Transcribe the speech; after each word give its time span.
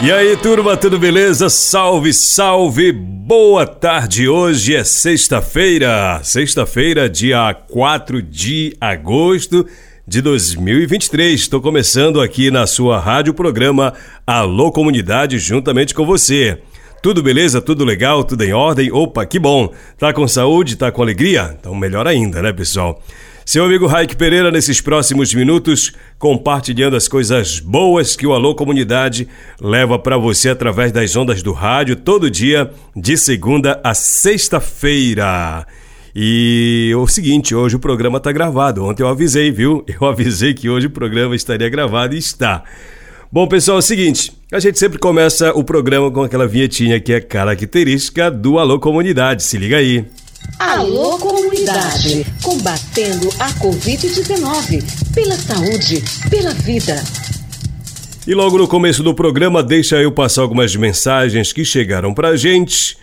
E 0.00 0.12
aí, 0.12 0.36
turma, 0.36 0.76
tudo 0.76 0.96
beleza? 0.96 1.48
Salve, 1.48 2.12
salve! 2.12 2.92
Boa 2.92 3.66
tarde! 3.66 4.28
Hoje 4.28 4.76
é 4.76 4.84
sexta-feira, 4.84 6.20
sexta-feira, 6.22 7.10
dia 7.10 7.52
4 7.52 8.22
de 8.22 8.76
agosto 8.80 9.66
de 10.06 10.22
2023. 10.22 11.40
Estou 11.40 11.60
começando 11.60 12.20
aqui 12.20 12.48
na 12.48 12.64
sua 12.64 13.00
rádio 13.00 13.34
programa 13.34 13.92
Alô 14.24 14.70
Comunidade 14.70 15.36
juntamente 15.36 15.92
com 15.92 16.06
você. 16.06 16.62
Tudo 17.02 17.20
beleza? 17.20 17.60
Tudo 17.60 17.84
legal? 17.84 18.22
Tudo 18.22 18.44
em 18.44 18.52
ordem? 18.52 18.92
Opa, 18.92 19.26
que 19.26 19.40
bom! 19.40 19.72
Tá 19.98 20.12
com 20.12 20.28
saúde? 20.28 20.76
Tá 20.76 20.92
com 20.92 21.02
alegria? 21.02 21.56
Então 21.58 21.74
melhor 21.74 22.06
ainda, 22.06 22.40
né, 22.40 22.52
pessoal? 22.52 23.02
Seu 23.48 23.64
amigo 23.64 23.86
Raik 23.86 24.14
Pereira, 24.14 24.50
nesses 24.50 24.78
próximos 24.78 25.32
minutos, 25.32 25.94
compartilhando 26.18 26.96
as 26.96 27.08
coisas 27.08 27.60
boas 27.60 28.14
que 28.14 28.26
o 28.26 28.34
Alô 28.34 28.54
Comunidade 28.54 29.26
leva 29.58 29.98
para 29.98 30.18
você 30.18 30.50
através 30.50 30.92
das 30.92 31.16
ondas 31.16 31.42
do 31.42 31.54
rádio, 31.54 31.96
todo 31.96 32.30
dia, 32.30 32.70
de 32.94 33.16
segunda 33.16 33.80
a 33.82 33.94
sexta-feira. 33.94 35.66
E 36.14 36.92
o 36.94 37.06
seguinte, 37.06 37.54
hoje 37.54 37.76
o 37.76 37.78
programa 37.78 38.18
está 38.18 38.30
gravado. 38.30 38.84
Ontem 38.84 39.02
eu 39.02 39.08
avisei, 39.08 39.50
viu? 39.50 39.82
Eu 39.98 40.06
avisei 40.06 40.52
que 40.52 40.68
hoje 40.68 40.88
o 40.88 40.90
programa 40.90 41.34
estaria 41.34 41.70
gravado 41.70 42.14
e 42.14 42.18
está. 42.18 42.62
Bom, 43.32 43.48
pessoal, 43.48 43.78
é 43.78 43.80
o 43.80 43.82
seguinte, 43.82 44.30
a 44.52 44.60
gente 44.60 44.78
sempre 44.78 44.98
começa 44.98 45.54
o 45.54 45.64
programa 45.64 46.10
com 46.10 46.22
aquela 46.22 46.46
vinhetinha 46.46 47.00
que 47.00 47.14
é 47.14 47.20
característica 47.22 48.30
do 48.30 48.58
Alô 48.58 48.78
Comunidade. 48.78 49.42
Se 49.42 49.56
liga 49.56 49.78
aí. 49.78 50.04
Alô 50.58 51.18
Comunidade, 51.18 52.26
combatendo 52.42 53.28
a 53.38 53.50
Covid-19, 53.54 54.82
pela 55.14 55.36
saúde, 55.36 56.02
pela 56.28 56.52
vida. 56.52 57.02
E 58.26 58.34
logo 58.34 58.58
no 58.58 58.66
começo 58.66 59.02
do 59.02 59.14
programa, 59.14 59.62
deixa 59.62 59.96
eu 59.96 60.12
passar 60.12 60.42
algumas 60.42 60.74
mensagens 60.74 61.52
que 61.52 61.64
chegaram 61.64 62.12
pra 62.12 62.36
gente. 62.36 62.98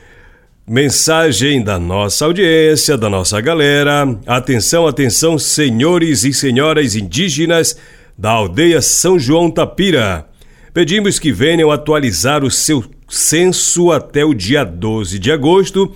Mensagem 0.67 1.63
da 1.63 1.79
nossa 1.79 2.25
audiência, 2.25 2.97
da 2.97 3.09
nossa 3.09 3.39
galera. 3.39 4.03
Atenção, 4.27 4.85
atenção, 4.85 5.39
senhores 5.39 6.23
e 6.23 6.33
senhoras 6.33 6.95
indígenas 6.95 7.77
da 8.17 8.31
aldeia 8.31 8.81
São 8.81 9.17
João 9.17 9.49
Tapira. 9.49 10.27
Pedimos 10.73 11.19
que 11.19 11.31
venham 11.31 11.71
atualizar 11.71 12.43
o 12.43 12.51
seu 12.51 12.83
censo 13.07 13.91
até 13.91 14.25
o 14.25 14.33
dia 14.33 14.63
12 14.63 15.19
de 15.19 15.31
agosto 15.31 15.95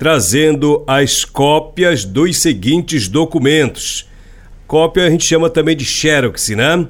trazendo 0.00 0.82
as 0.86 1.26
cópias 1.26 2.06
dos 2.06 2.38
seguintes 2.38 3.06
documentos. 3.06 4.08
Cópia 4.66 5.04
a 5.04 5.10
gente 5.10 5.26
chama 5.26 5.50
também 5.50 5.76
de 5.76 5.84
xerox, 5.84 6.48
né? 6.48 6.88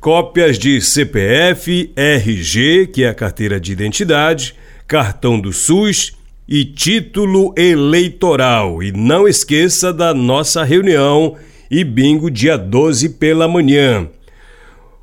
Cópias 0.00 0.58
de 0.58 0.80
CPF, 0.80 1.92
RG, 1.94 2.86
que 2.86 3.04
é 3.04 3.10
a 3.10 3.14
carteira 3.14 3.60
de 3.60 3.72
identidade, 3.72 4.54
cartão 4.88 5.38
do 5.38 5.52
SUS 5.52 6.16
e 6.48 6.64
título 6.64 7.52
eleitoral. 7.58 8.82
E 8.82 8.90
não 8.90 9.28
esqueça 9.28 9.92
da 9.92 10.14
nossa 10.14 10.64
reunião 10.64 11.36
e 11.70 11.84
bingo 11.84 12.30
dia 12.30 12.56
12 12.56 13.10
pela 13.10 13.46
manhã. 13.46 14.08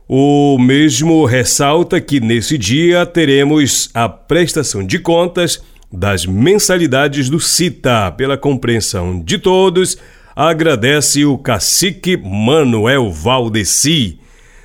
O 0.07 0.57
mesmo 0.57 1.23
ressalta 1.25 2.01
que 2.01 2.19
nesse 2.19 2.57
dia 2.57 3.05
teremos 3.05 3.91
a 3.93 4.09
prestação 4.09 4.83
de 4.83 4.97
contas 4.97 5.61
das 5.91 6.25
mensalidades 6.25 7.29
do 7.29 7.39
CITA. 7.39 8.11
Pela 8.11 8.37
compreensão 8.37 9.21
de 9.21 9.37
todos, 9.37 9.97
agradece 10.35 11.25
o 11.25 11.37
cacique 11.37 12.15
Manuel 12.17 13.11
Valdeci. 13.11 14.19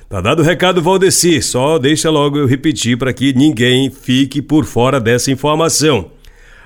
Tá 0.09 0.21
dado 0.21 0.39
o 0.39 0.45
recado, 0.45 0.81
Valdeci, 0.81 1.41
só 1.41 1.77
deixa 1.77 2.09
logo 2.09 2.37
eu 2.37 2.45
repetir 2.45 2.97
para 2.97 3.11
que 3.11 3.33
ninguém 3.33 3.89
fique 3.89 4.41
por 4.41 4.63
fora 4.63 5.01
dessa 5.01 5.29
informação. 5.31 6.11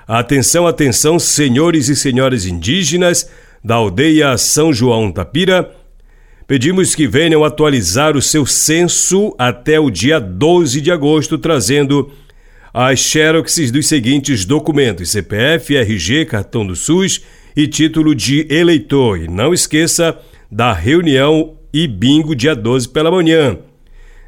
Atenção, 0.07 0.67
atenção, 0.67 1.17
senhores 1.17 1.89
e 1.89 1.95
senhoras 1.95 2.45
indígenas 2.45 3.27
da 3.63 3.75
aldeia 3.75 4.37
São 4.37 4.71
João 4.71 5.11
Tapira. 5.11 5.71
Pedimos 6.45 6.93
que 6.93 7.07
venham 7.07 7.43
atualizar 7.43 8.15
o 8.17 8.21
seu 8.21 8.45
censo 8.45 9.33
até 9.39 9.79
o 9.79 9.89
dia 9.89 10.19
12 10.19 10.81
de 10.81 10.91
agosto, 10.91 11.37
trazendo 11.37 12.11
as 12.73 12.99
xeroxes 12.99 13.71
dos 13.71 13.87
seguintes 13.87 14.45
documentos: 14.45 15.09
CPF, 15.11 15.75
RG, 15.75 16.25
cartão 16.25 16.65
do 16.65 16.75
SUS 16.75 17.21
e 17.55 17.67
título 17.67 18.15
de 18.15 18.47
eleitor. 18.49 19.19
E 19.19 19.27
não 19.27 19.53
esqueça 19.53 20.17
da 20.49 20.73
reunião 20.73 21.57
e 21.73 21.87
bingo 21.87 22.35
dia 22.35 22.55
12 22.55 22.89
pela 22.89 23.11
manhã. 23.11 23.57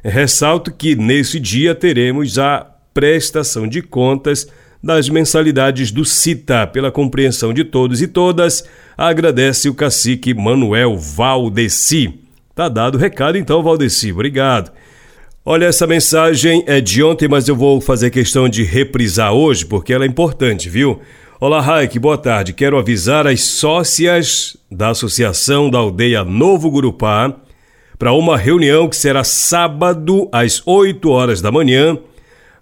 Ressalto 0.02 0.72
que 0.72 0.94
nesse 0.94 1.40
dia 1.40 1.74
teremos 1.74 2.38
a 2.38 2.66
prestação 2.92 3.66
de 3.66 3.80
contas 3.82 4.46
das 4.82 5.08
mensalidades 5.08 5.90
do 5.90 6.04
CITA. 6.04 6.66
Pela 6.66 6.92
compreensão 6.92 7.54
de 7.54 7.64
todos 7.64 8.02
e 8.02 8.06
todas, 8.06 8.64
agradece 8.98 9.68
o 9.68 9.74
cacique 9.74 10.34
Manuel 10.34 10.98
Valdeci. 10.98 12.20
Tá 12.54 12.68
dado 12.68 12.96
o 12.96 12.98
recado 12.98 13.38
então, 13.38 13.62
Valdeci. 13.62 14.12
Obrigado. 14.12 14.70
Olha, 15.46 15.66
essa 15.66 15.86
mensagem 15.86 16.64
é 16.66 16.80
de 16.80 17.02
ontem, 17.02 17.28
mas 17.28 17.46
eu 17.46 17.54
vou 17.54 17.78
fazer 17.78 18.08
questão 18.08 18.48
de 18.48 18.62
reprisar 18.62 19.34
hoje 19.34 19.66
porque 19.66 19.92
ela 19.92 20.04
é 20.04 20.08
importante, 20.08 20.70
viu? 20.70 21.02
Olá, 21.38 21.60
Raik, 21.60 21.98
boa 21.98 22.16
tarde. 22.16 22.54
Quero 22.54 22.78
avisar 22.78 23.26
as 23.26 23.42
sócias 23.42 24.56
da 24.70 24.88
Associação 24.88 25.68
da 25.68 25.76
Aldeia 25.76 26.24
Novo 26.24 26.70
Gurupá 26.70 27.36
para 27.98 28.14
uma 28.14 28.38
reunião 28.38 28.88
que 28.88 28.96
será 28.96 29.22
sábado 29.22 30.30
às 30.32 30.62
8 30.66 31.10
horas 31.10 31.42
da 31.42 31.52
manhã. 31.52 31.98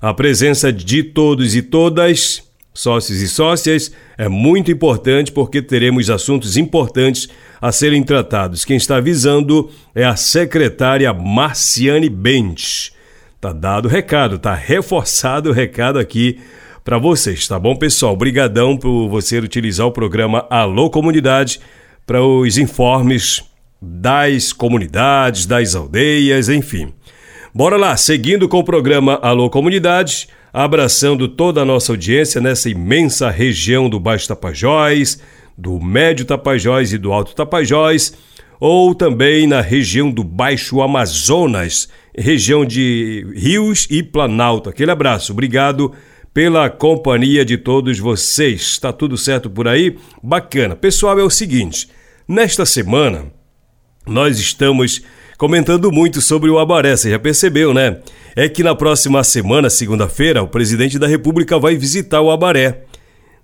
A 0.00 0.12
presença 0.12 0.72
de 0.72 1.04
todos 1.04 1.54
e 1.54 1.62
todas 1.62 2.42
Sócios 2.74 3.20
e 3.20 3.28
sócias, 3.28 3.92
é 4.16 4.28
muito 4.28 4.70
importante 4.70 5.30
porque 5.30 5.60
teremos 5.60 6.08
assuntos 6.08 6.56
importantes 6.56 7.28
a 7.60 7.70
serem 7.70 8.02
tratados. 8.02 8.64
Quem 8.64 8.76
está 8.76 8.96
avisando 8.96 9.70
é 9.94 10.04
a 10.04 10.16
secretária 10.16 11.12
Marciane 11.12 12.08
Bentes. 12.08 12.92
Tá 13.38 13.52
dado 13.52 13.86
o 13.86 13.88
recado, 13.88 14.38
tá 14.38 14.54
reforçado 14.54 15.50
o 15.50 15.52
recado 15.52 15.98
aqui 15.98 16.38
para 16.82 16.96
vocês, 16.96 17.46
tá 17.46 17.58
bom, 17.58 17.76
pessoal? 17.76 18.14
Obrigadão 18.14 18.76
por 18.76 19.08
você 19.08 19.38
utilizar 19.38 19.86
o 19.86 19.92
programa 19.92 20.46
Alô 20.48 20.88
Comunidade 20.88 21.60
para 22.06 22.24
os 22.24 22.56
informes 22.56 23.44
das 23.80 24.52
comunidades, 24.52 25.44
das 25.44 25.74
aldeias, 25.74 26.48
enfim. 26.48 26.92
Bora 27.54 27.76
lá, 27.76 27.96
seguindo 27.96 28.48
com 28.48 28.60
o 28.60 28.64
programa 28.64 29.18
Alô 29.22 29.50
Comunidade 29.50 30.28
abraçando 30.52 31.26
toda 31.28 31.62
a 31.62 31.64
nossa 31.64 31.92
audiência 31.92 32.40
nessa 32.40 32.68
imensa 32.68 33.30
região 33.30 33.88
do 33.88 33.98
Baixo 33.98 34.28
Tapajós, 34.28 35.18
do 35.56 35.80
Médio 35.80 36.24
Tapajós 36.24 36.92
e 36.92 36.98
do 36.98 37.12
Alto 37.12 37.34
Tapajós, 37.34 38.14
ou 38.60 38.94
também 38.94 39.46
na 39.46 39.60
região 39.60 40.10
do 40.10 40.22
Baixo 40.22 40.82
Amazonas, 40.82 41.88
região 42.16 42.64
de 42.64 43.26
Rios 43.34 43.86
e 43.90 44.02
Planalto. 44.02 44.68
Aquele 44.68 44.90
abraço, 44.90 45.32
obrigado 45.32 45.92
pela 46.32 46.70
companhia 46.70 47.44
de 47.44 47.56
todos 47.56 47.98
vocês. 47.98 48.60
Está 48.60 48.92
tudo 48.92 49.16
certo 49.16 49.50
por 49.50 49.66
aí? 49.66 49.96
Bacana. 50.22 50.76
Pessoal, 50.76 51.18
é 51.18 51.24
o 51.24 51.30
seguinte: 51.30 51.88
nesta 52.28 52.64
semana 52.64 53.26
nós 54.06 54.38
estamos 54.38 55.02
comentando 55.42 55.90
muito 55.90 56.20
sobre 56.20 56.48
o 56.48 56.56
Abaré, 56.60 56.96
você 56.96 57.10
já 57.10 57.18
percebeu, 57.18 57.74
né? 57.74 57.98
É 58.36 58.48
que 58.48 58.62
na 58.62 58.76
próxima 58.76 59.24
semana, 59.24 59.68
segunda-feira, 59.68 60.40
o 60.40 60.46
presidente 60.46 61.00
da 61.00 61.08
República 61.08 61.58
vai 61.58 61.74
visitar 61.74 62.20
o 62.20 62.30
Abaré. 62.30 62.82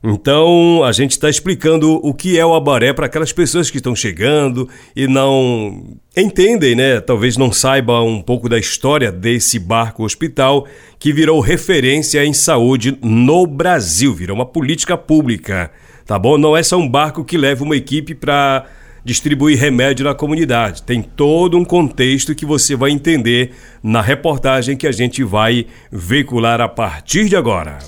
Então 0.05 0.85
a 0.85 0.93
gente 0.93 1.11
está 1.11 1.29
explicando 1.29 1.95
o 1.95 2.15
que 2.15 2.39
é 2.39 2.47
o 2.47 2.55
Abaré 2.55 2.93
para 2.93 3.07
aquelas 3.07 3.33
pessoas 3.33 3.69
que 3.69 3.79
estão 3.79 3.97
chegando 3.97 4.69
e 4.95 5.09
não 5.09 5.99
entendem, 6.17 6.77
né? 6.77 7.01
Talvez 7.01 7.37
não 7.37 7.51
saibam 7.51 8.07
um 8.07 8.23
pouco 8.23 8.49
da 8.49 8.61
história 8.61 9.11
desse 9.11 9.59
barco 9.59 10.05
hospital 10.05 10.69
que 11.01 11.13
virou 11.13 11.41
referência 11.41 12.25
em 12.25 12.33
saúde 12.33 12.97
no 13.03 13.45
Brasil, 13.45 14.15
virou 14.15 14.37
uma 14.37 14.47
política 14.47 14.97
pública, 14.97 15.73
tá 16.07 16.17
bom? 16.17 16.39
Não 16.39 16.57
é 16.57 16.63
só 16.63 16.77
um 16.77 16.89
barco 16.89 17.25
que 17.25 17.37
leva 17.37 17.65
uma 17.65 17.75
equipe 17.77 18.15
para 18.15 18.67
distribuir 19.09 19.59
remédio 19.59 20.05
na 20.05 20.15
comunidade. 20.15 20.83
Tem 20.83 21.01
todo 21.01 21.57
um 21.57 21.65
contexto 21.65 22.35
que 22.35 22.45
você 22.45 22.77
vai 22.77 22.91
entender 22.91 23.53
na 23.83 24.03
reportagem 24.03 24.77
que 24.77 24.87
a 24.87 24.93
gente 24.93 25.25
vai 25.25 25.65
veicular 25.91 26.61
a 26.61 26.69
partir 26.69 27.27
de 27.27 27.35
agora. 27.35 27.79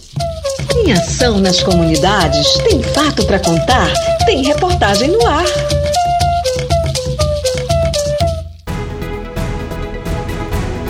Tem 0.72 0.92
ação 0.92 1.38
nas 1.38 1.62
comunidades, 1.62 2.54
tem 2.64 2.82
fato 2.82 3.26
para 3.26 3.38
contar, 3.38 3.92
tem 4.24 4.42
reportagem 4.42 5.10
no 5.10 5.26
ar. 5.26 5.44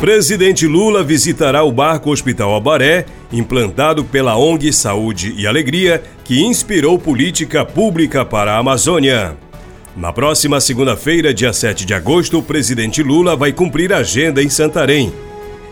Presidente 0.00 0.66
Lula 0.66 1.02
visitará 1.02 1.64
o 1.64 1.72
barco 1.72 2.10
Hospital 2.10 2.54
Abaré, 2.54 3.04
implantado 3.32 4.04
pela 4.04 4.36
ONG 4.36 4.72
Saúde 4.72 5.34
e 5.36 5.46
Alegria, 5.46 6.02
que 6.24 6.40
inspirou 6.40 6.98
política 6.98 7.66
pública 7.66 8.24
para 8.24 8.52
a 8.52 8.58
Amazônia. 8.58 9.49
Na 9.96 10.12
próxima 10.12 10.60
segunda-feira, 10.60 11.34
dia 11.34 11.52
7 11.52 11.84
de 11.84 11.92
agosto, 11.92 12.38
o 12.38 12.42
presidente 12.42 13.02
Lula 13.02 13.34
vai 13.34 13.52
cumprir 13.52 13.92
a 13.92 13.98
agenda 13.98 14.40
em 14.40 14.48
Santarém. 14.48 15.12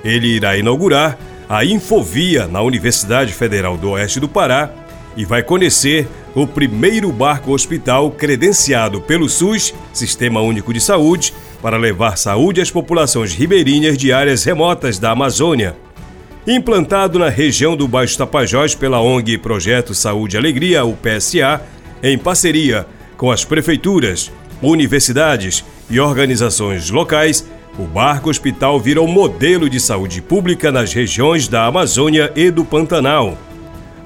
Ele 0.04 0.26
irá 0.26 0.56
inaugurar 0.56 1.16
a 1.48 1.64
Infovia 1.64 2.48
na 2.48 2.60
Universidade 2.60 3.32
Federal 3.32 3.76
do 3.76 3.90
Oeste 3.90 4.18
do 4.18 4.28
Pará 4.28 4.70
e 5.16 5.24
vai 5.24 5.42
conhecer 5.42 6.08
o 6.34 6.48
primeiro 6.48 7.12
barco 7.12 7.52
hospital 7.52 8.10
credenciado 8.10 9.00
pelo 9.00 9.28
SUS, 9.28 9.72
Sistema 9.92 10.40
Único 10.40 10.74
de 10.74 10.80
Saúde, 10.80 11.32
para 11.62 11.76
levar 11.76 12.18
saúde 12.18 12.60
às 12.60 12.72
populações 12.72 13.32
ribeirinhas 13.32 13.96
de 13.96 14.12
áreas 14.12 14.42
remotas 14.42 14.98
da 14.98 15.12
Amazônia. 15.12 15.76
Implantado 16.46 17.20
na 17.20 17.28
região 17.28 17.76
do 17.76 17.86
Baixo 17.86 18.18
Tapajós 18.18 18.74
pela 18.74 19.00
ONG 19.00 19.38
Projeto 19.38 19.94
Saúde 19.94 20.36
e 20.36 20.38
Alegria, 20.38 20.84
o 20.84 20.96
PSA, 20.96 21.62
em 22.02 22.18
parceria 22.18 22.86
com 23.18 23.32
as 23.32 23.44
prefeituras, 23.44 24.32
universidades 24.62 25.64
e 25.90 25.98
organizações 25.98 26.88
locais, 26.88 27.44
o 27.76 27.82
barco 27.82 28.30
hospital 28.30 28.80
virou 28.80 29.08
modelo 29.08 29.68
de 29.68 29.80
saúde 29.80 30.22
pública 30.22 30.70
nas 30.70 30.92
regiões 30.92 31.48
da 31.48 31.66
Amazônia 31.66 32.32
e 32.36 32.48
do 32.50 32.64
Pantanal. 32.64 33.36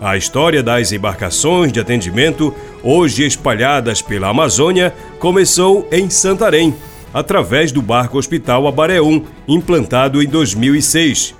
A 0.00 0.16
história 0.16 0.62
das 0.62 0.92
embarcações 0.92 1.70
de 1.70 1.78
atendimento, 1.78 2.54
hoje 2.82 3.24
espalhadas 3.24 4.00
pela 4.00 4.28
Amazônia, 4.28 4.94
começou 5.18 5.86
em 5.92 6.08
Santarém, 6.08 6.74
através 7.12 7.70
do 7.70 7.82
barco 7.82 8.18
hospital 8.18 8.66
Abaré 8.66 9.00
1, 9.00 9.24
implantado 9.46 10.22
em 10.22 10.26
2006. 10.26 11.34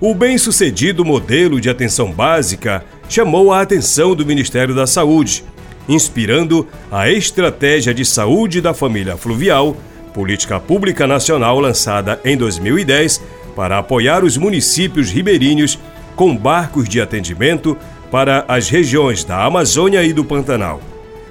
O 0.00 0.14
bem-sucedido 0.14 1.04
modelo 1.04 1.60
de 1.60 1.68
atenção 1.68 2.12
básica 2.12 2.84
chamou 3.08 3.52
a 3.52 3.60
atenção 3.60 4.14
do 4.14 4.24
Ministério 4.24 4.74
da 4.74 4.86
Saúde, 4.86 5.44
inspirando 5.88 6.66
a 6.90 7.10
Estratégia 7.10 7.92
de 7.92 8.04
Saúde 8.04 8.60
da 8.60 8.72
Família 8.72 9.16
Fluvial, 9.16 9.76
política 10.12 10.60
pública 10.60 11.06
nacional 11.06 11.58
lançada 11.58 12.20
em 12.24 12.36
2010 12.36 13.22
para 13.56 13.78
apoiar 13.78 14.24
os 14.24 14.36
municípios 14.36 15.10
ribeirinhos 15.10 15.78
com 16.14 16.36
barcos 16.36 16.88
de 16.88 17.00
atendimento 17.00 17.76
para 18.10 18.44
as 18.46 18.68
regiões 18.68 19.24
da 19.24 19.44
Amazônia 19.44 20.02
e 20.04 20.12
do 20.12 20.24
Pantanal. 20.24 20.80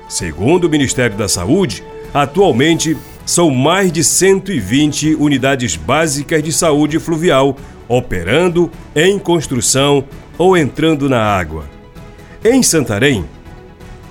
Segundo 0.09 0.65
o 0.65 0.69
Ministério 0.69 1.15
da 1.15 1.27
Saúde, 1.27 1.83
atualmente 2.13 2.97
são 3.25 3.49
mais 3.49 3.91
de 3.91 4.03
120 4.03 5.15
unidades 5.15 5.75
básicas 5.75 6.43
de 6.43 6.51
saúde 6.51 6.99
fluvial 6.99 7.55
operando 7.87 8.71
em 8.95 9.19
construção 9.19 10.03
ou 10.37 10.57
entrando 10.57 11.07
na 11.07 11.21
água. 11.21 11.65
Em 12.43 12.63
Santarém, 12.63 13.25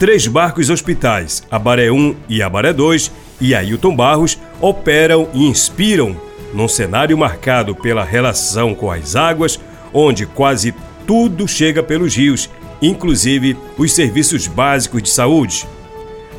três 0.00 0.26
barcos 0.26 0.70
hospitais, 0.70 1.42
Abaré 1.50 1.92
1 1.92 2.16
e 2.26 2.42
Abaré 2.42 2.72
2, 2.72 3.12
e 3.38 3.54
Ailton 3.54 3.94
Barros, 3.94 4.38
operam 4.58 5.28
e 5.34 5.46
inspiram 5.46 6.16
num 6.54 6.66
cenário 6.66 7.18
marcado 7.18 7.74
pela 7.74 8.02
relação 8.02 8.74
com 8.74 8.90
as 8.90 9.14
águas, 9.14 9.60
onde 9.92 10.24
quase 10.24 10.74
tudo 11.06 11.46
chega 11.46 11.82
pelos 11.82 12.16
rios, 12.16 12.48
inclusive 12.80 13.54
os 13.76 13.92
serviços 13.92 14.46
básicos 14.46 15.02
de 15.02 15.10
saúde. 15.10 15.66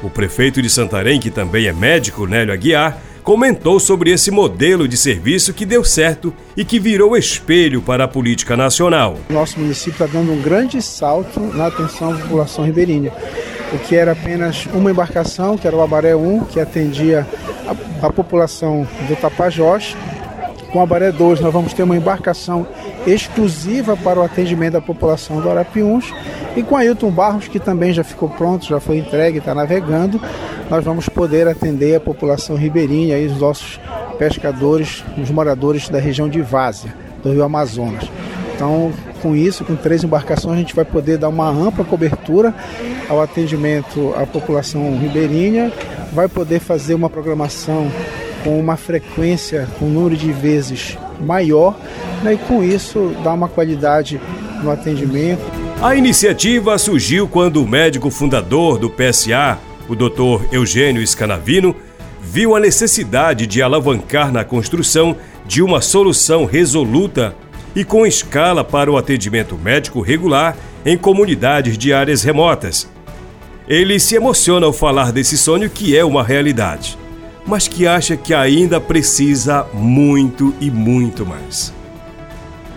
O 0.02 0.10
prefeito 0.10 0.60
de 0.60 0.68
Santarém, 0.70 1.20
que 1.20 1.30
também 1.30 1.68
é 1.68 1.74
médico, 1.74 2.26
Nélio 2.26 2.52
Aguiar, 2.52 2.98
comentou 3.24 3.80
sobre 3.80 4.12
esse 4.12 4.32
modelo 4.32 4.88
de 4.88 4.98
serviço 4.98 5.54
que 5.54 5.66
deu 5.66 5.84
certo 5.84 6.34
e 6.56 6.66
que 6.66 6.80
virou 6.80 7.16
espelho 7.16 7.82
para 7.82 8.04
a 8.06 8.08
política 8.08 8.58
nacional. 8.58 9.18
Nosso 9.30 9.60
município 9.60 9.92
está 9.92 10.06
dando 10.06 10.32
um 10.32 10.42
grande 10.42 10.82
salto 10.82 11.40
na 11.40 11.68
atenção 11.68 12.14
à 12.14 12.18
população 12.18 12.66
ribeirinha 12.66 13.12
o 13.74 13.80
que 13.80 13.96
era 13.96 14.12
apenas 14.12 14.66
uma 14.74 14.92
embarcação, 14.92 15.58
que 15.58 15.66
era 15.66 15.76
o 15.76 15.82
Abaré 15.82 16.16
1, 16.16 16.46
que 16.46 16.60
atendia 16.60 17.26
a, 17.66 18.08
a 18.08 18.12
população 18.12 18.88
do 19.08 19.16
Tapajós. 19.16 19.96
Com 20.72 20.80
o 20.80 20.82
Abaré 20.82 21.12
2, 21.12 21.42
nós 21.42 21.52
vamos 21.52 21.74
ter 21.74 21.84
uma 21.84 21.98
embarcação 21.98 22.66
exclusiva 23.06 23.98
para 23.98 24.20
o 24.20 24.24
atendimento 24.24 24.74
da 24.74 24.82
população 24.82 25.42
do 25.42 25.50
Arapiuns. 25.50 26.14
E 26.56 26.64
com 26.64 26.78
Ailton 26.78 27.12
Barros, 27.12 27.48
que 27.48 27.60
também 27.60 27.92
já 27.92 28.04
ficou 28.04 28.30
pronto, 28.30 28.66
já 28.66 28.80
foi 28.80 28.98
entregue, 28.98 29.40
está 29.40 29.54
navegando, 29.54 30.22
nós 30.70 30.84
vamos 30.84 31.10
poder 31.10 31.48
atender 31.48 31.96
a 31.96 32.00
população 32.00 32.56
ribeirinha 32.56 33.18
e 33.18 33.26
os 33.26 33.40
nossos 33.40 33.80
pescadores, 34.18 35.04
os 35.22 35.30
moradores 35.30 35.90
da 35.90 36.00
região 36.00 36.30
de 36.30 36.42
Várzea, 36.42 36.94
do 37.22 37.32
Rio 37.32 37.44
Amazonas. 37.44 38.10
Então, 38.56 38.94
com 39.22 39.36
isso, 39.36 39.66
com 39.66 39.76
três 39.76 40.04
embarcações, 40.04 40.56
a 40.56 40.60
gente 40.60 40.76
vai 40.76 40.86
poder 40.86 41.18
dar 41.18 41.30
uma 41.30 41.50
ampla 41.50 41.84
cobertura 41.84 42.54
ao 43.10 43.22
atendimento 43.22 44.14
à 44.16 44.26
população 44.26 44.98
ribeirinha, 44.98 45.72
vai 46.14 46.28
poder 46.28 46.60
fazer 46.60 46.94
uma 46.94 47.10
programação 47.10 47.92
com 48.44 48.60
uma 48.60 48.78
frequência, 48.78 49.68
com 49.78 49.86
um 49.86 49.90
número 49.90 50.18
de 50.18 50.32
vezes 50.32 50.98
maior, 51.20 51.78
né, 52.24 52.34
e 52.34 52.38
com 52.38 52.64
isso 52.64 53.16
dar 53.24 53.34
uma 53.34 53.48
qualidade 53.48 54.20
no 54.64 54.72
atendimento. 54.72 55.42
A 55.82 55.96
iniciativa 55.96 56.78
surgiu 56.78 57.28
quando 57.28 57.64
o 57.64 57.68
médico 57.68 58.10
fundador 58.10 58.78
do 58.78 58.90
PSA, 58.90 59.58
o 59.90 59.96
Dr. 59.96 60.46
Eugênio 60.52 61.06
Scanavino, 61.06 61.76
viu 62.22 62.56
a 62.56 62.60
necessidade 62.60 63.48
de 63.48 63.62
alavancar 63.62 64.32
na 64.32 64.44
construção 64.44 65.16
de 65.46 65.62
uma 65.62 65.82
solução 65.82 66.46
resoluta 66.46 67.36
e 67.76 67.84
com 67.84 68.06
escala 68.06 68.64
para 68.64 68.92
o 68.92 68.98
atendimento 68.98 69.58
médico 69.58 70.02
regular 70.02 70.56
em 70.86 70.98
comunidades 70.98 71.78
de 71.78 71.94
áreas 71.94 72.24
remotas. 72.24 72.88
Ele 73.68 74.00
se 74.00 74.16
emociona 74.16 74.66
ao 74.66 74.74
falar 74.74 75.12
desse 75.12 75.38
sonho 75.38 75.70
que 75.70 75.96
é 75.98 76.04
uma 76.04 76.24
realidade, 76.24 76.98
mas 77.46 77.68
que 77.68 77.88
acha 77.88 78.16
que 78.16 78.34
ainda 78.34 78.80
precisa 78.80 79.66
muito 79.74 80.54
e 80.60 80.70
muito 80.70 81.26
mais. 81.26 81.74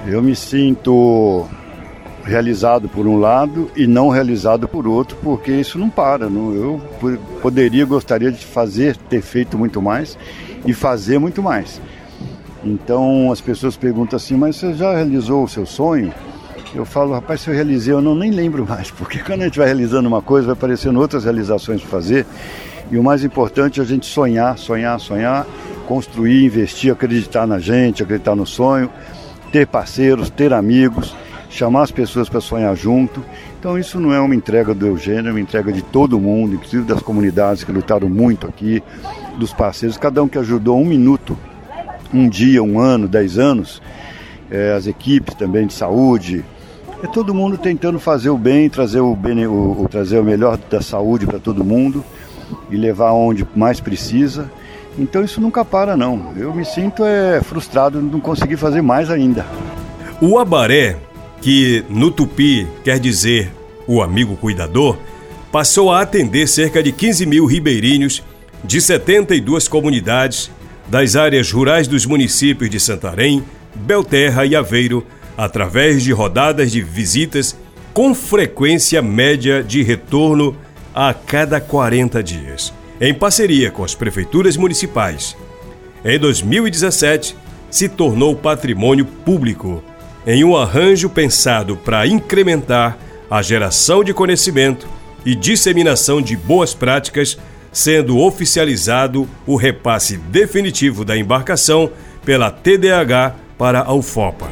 Eu 0.07 0.23
me 0.23 0.35
sinto 0.37 1.47
realizado 2.25 2.89
por 2.89 3.07
um 3.07 3.19
lado 3.19 3.71
e 3.77 3.87
não 3.87 4.09
realizado 4.09 4.67
por 4.67 4.87
outro, 4.87 5.17
porque 5.23 5.53
isso 5.53 5.79
não 5.79 5.91
para. 5.91 6.29
Não, 6.29 6.53
eu 6.55 6.81
poderia, 7.43 7.85
gostaria 7.85 8.33
de 8.33 8.45
fazer, 8.45 8.97
ter 8.97 9.21
feito 9.21 9.59
muito 9.59 9.81
mais 9.81 10.19
e 10.65 10.73
fazer 10.73 11.19
muito 11.19 11.43
mais. 11.43 11.81
Então 12.65 13.31
as 13.31 13.41
pessoas 13.41 13.77
perguntam 13.77 14.17
assim, 14.17 14.37
mas 14.37 14.57
você 14.57 14.73
já 14.73 14.95
realizou 14.95 15.45
o 15.45 15.49
seu 15.49 15.67
sonho? 15.67 16.13
Eu 16.75 16.85
falo, 16.85 17.13
rapaz, 17.13 17.43
se 17.43 17.49
eu 17.49 17.55
realizei, 17.55 17.95
eu 17.95 18.01
não 18.01 18.15
nem 18.15 18.31
lembro 18.31 18.67
mais, 18.67 18.91
porque 18.93 19.19
quando 19.19 19.43
a 19.43 19.45
gente 19.45 19.59
vai 19.59 19.67
realizando 19.67 20.09
uma 20.09 20.23
coisa, 20.23 20.47
vai 20.47 20.55
aparecendo 20.55 20.99
outras 20.99 21.25
realizações 21.25 21.81
para 21.81 21.91
fazer. 21.91 22.27
E 22.91 22.99
o 22.99 23.03
mais 23.03 23.25
importante 23.25 23.81
é 23.81 23.83
a 23.83 23.87
gente 23.87 24.07
sonhar, 24.07 24.59
sonhar, 24.59 24.99
sonhar, 25.01 25.47
construir, 25.87 26.45
investir, 26.45 26.93
acreditar 26.93 27.47
na 27.47 27.59
gente, 27.59 28.03
acreditar 28.03 28.35
no 28.35 28.47
sonho, 28.47 28.91
ter 29.51 29.67
parceiros, 29.67 30.31
ter 30.31 30.53
amigos, 30.53 31.15
chamar 31.49 31.83
as 31.83 31.91
pessoas 31.91 32.29
para 32.29 32.41
sonhar 32.41 32.75
junto. 32.77 33.25
Então 33.59 33.79
isso 33.79 33.99
não 33.99 34.13
é 34.13 34.21
uma 34.21 34.35
entrega 34.35 34.75
do 34.75 34.87
Eugênio, 34.87 35.29
é 35.29 35.31
uma 35.31 35.41
entrega 35.41 35.73
de 35.73 35.83
todo 35.83 36.21
mundo, 36.21 36.55
inclusive 36.55 36.85
das 36.85 37.03
comunidades 37.03 37.65
que 37.65 37.73
lutaram 37.73 38.09
muito 38.09 38.47
aqui, 38.47 38.83
dos 39.39 39.53
parceiros, 39.53 39.97
cada 39.97 40.23
um 40.23 40.29
que 40.29 40.39
ajudou 40.39 40.79
um 40.79 40.85
minuto 40.85 41.37
um 42.13 42.29
dia, 42.29 42.63
um 42.63 42.79
ano, 42.79 43.09
dez 43.09 43.39
anos, 43.39 43.83
é, 44.51 44.73
as 44.73 44.87
equipes 44.87 45.35
também 45.35 45.67
de 45.67 45.73
saúde, 45.73 46.45
é 47.03 47.07
todo 47.07 47.35
mundo 47.35 47.59
tentando 47.59 47.99
fazer 47.99 48.31
o 48.31 48.39
bem, 48.39 48.71
trazer 48.71 49.01
o, 49.01 49.17
bem, 49.17 49.47
o, 49.47 49.83
o 49.83 49.89
trazer 49.91 50.19
o 50.19 50.25
melhor 50.25 50.57
da 50.71 50.81
saúde 50.81 51.27
para 51.27 51.41
todo 51.41 51.65
mundo 51.65 52.05
e 52.71 52.77
levar 52.77 53.13
onde 53.13 53.47
mais 53.55 53.81
precisa. 53.81 54.51
Então 54.99 55.25
isso 55.25 55.41
nunca 55.41 55.65
para 55.65 55.97
não. 55.97 56.33
Eu 56.37 56.55
me 56.55 56.65
sinto 56.65 57.05
é, 57.05 57.41
frustrado 57.43 58.01
de 58.01 58.07
não 58.07 58.21
conseguir 58.21 58.57
fazer 58.57 58.83
mais 58.83 59.11
ainda. 59.11 59.45
O 60.21 60.39
abaré, 60.39 60.97
que 61.41 61.85
no 61.89 62.11
tupi 62.11 62.67
quer 62.85 62.99
dizer 62.99 63.53
o 63.87 64.01
amigo 64.01 64.37
cuidador, 64.37 64.97
passou 65.51 65.93
a 65.93 66.01
atender 66.01 66.49
cerca 66.49 66.83
de 66.83 66.93
15 66.93 67.27
mil 67.27 67.47
ribeirinhos 67.47 68.23
de 68.65 68.81
72 68.81 69.69
comunidades 69.69 70.51
das 70.89 71.17
áreas 71.17 71.51
rurais 71.51 71.87
dos 71.87 72.07
municípios 72.07 72.71
de 72.71 72.79
Santarém, 72.81 73.45
Belterra 73.75 74.47
e 74.47 74.55
Aveiro, 74.55 75.05
através 75.37 76.03
de 76.03 76.13
rodadas 76.13 76.71
de 76.71 76.81
visitas 76.81 77.57
com 77.93 78.15
frequência 78.15 79.01
média 79.01 79.63
de 79.63 79.83
retorno 79.83 80.57
a 80.95 81.13
cada 81.13 81.61
40 81.61 82.23
dias, 82.23 82.73
em 83.01 83.13
parceria 83.13 83.71
com 83.71 83.83
as 83.83 83.95
prefeituras 83.95 84.57
municipais. 84.57 85.37
Em 86.05 86.19
2017, 86.19 87.37
se 87.71 87.89
tornou 87.89 88.37
patrimônio 88.37 89.05
público, 89.05 89.83
em 90.27 90.45
um 90.45 90.57
arranjo 90.57 91.11
pensado 91.11 91.77
para 91.77 92.07
incrementar 92.07 92.97
a 93.29 93.43
geração 93.43 94.05
de 94.05 94.15
conhecimento 94.15 94.87
e 95.25 95.35
disseminação 95.35 96.23
de 96.23 96.37
boas 96.37 96.73
práticas, 96.73 97.37
sendo 97.73 98.21
oficializado 98.21 99.29
o 99.47 99.57
repasse 99.57 100.17
definitivo 100.17 101.05
da 101.05 101.17
embarcação 101.17 101.91
pela 102.25 102.51
TDH 102.51 103.35
para 103.59 103.81
a 103.81 103.93
UFOPA. 103.93 104.49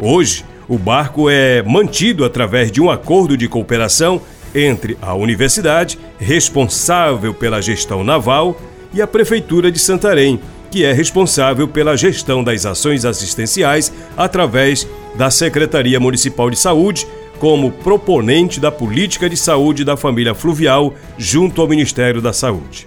Hoje, 0.00 0.44
o 0.68 0.76
barco 0.78 1.30
é 1.30 1.62
mantido 1.62 2.24
através 2.24 2.72
de 2.72 2.80
um 2.80 2.90
acordo 2.90 3.36
de 3.36 3.48
cooperação 3.48 4.20
entre 4.54 4.96
a 5.00 5.14
universidade, 5.14 5.98
responsável 6.18 7.32
pela 7.34 7.60
gestão 7.60 8.02
naval, 8.02 8.60
e 8.92 9.02
a 9.02 9.06
Prefeitura 9.06 9.70
de 9.70 9.78
Santarém, 9.78 10.40
que 10.70 10.84
é 10.84 10.92
responsável 10.92 11.68
pela 11.68 11.96
gestão 11.96 12.42
das 12.42 12.64
ações 12.64 13.04
assistenciais 13.04 13.92
através 14.16 14.88
da 15.14 15.30
Secretaria 15.30 16.00
Municipal 16.00 16.50
de 16.50 16.58
Saúde, 16.58 17.06
como 17.38 17.70
proponente 17.70 18.58
da 18.58 18.72
política 18.72 19.28
de 19.28 19.36
saúde 19.36 19.84
da 19.84 19.96
família 19.96 20.34
fluvial 20.34 20.94
junto 21.18 21.60
ao 21.60 21.68
Ministério 21.68 22.22
da 22.22 22.32
Saúde. 22.32 22.86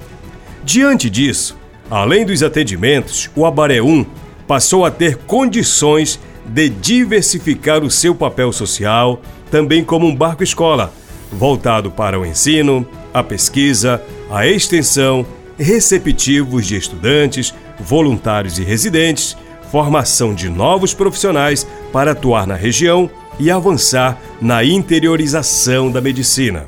Diante 0.64 1.10
disso, 1.10 1.56
além 1.90 2.26
dos 2.26 2.42
atendimentos, 2.42 3.30
o 3.36 3.46
Abaré 3.46 3.82
1 3.82 4.06
passou 4.48 4.86
a 4.86 4.92
ter 4.92 5.18
condições 5.18 6.20
de 6.50 6.70
diversificar 6.70 7.84
o 7.84 7.92
seu 7.92 8.16
papel 8.16 8.52
social, 8.52 9.22
também 9.52 9.84
como 9.84 10.08
um 10.08 10.16
barco-escola, 10.16 10.92
voltado 11.32 11.92
para 11.92 12.20
o 12.20 12.26
ensino, 12.26 12.86
a 13.14 13.24
pesquisa, 13.24 14.02
a 14.32 14.48
extensão, 14.48 15.26
receptivos 15.58 16.66
de 16.66 16.76
estudantes, 16.76 17.54
voluntários 17.80 18.58
e 18.58 18.64
residentes, 18.64 19.38
formação 19.72 20.34
de 20.34 20.50
novos 20.50 20.94
profissionais 20.94 21.68
para 21.94 22.12
atuar 22.12 22.48
na 22.48 22.56
região 22.56 23.10
e 23.38 23.52
avançar 23.52 24.18
na 24.42 24.64
interiorização 24.64 25.92
da 25.92 26.02
medicina. 26.02 26.66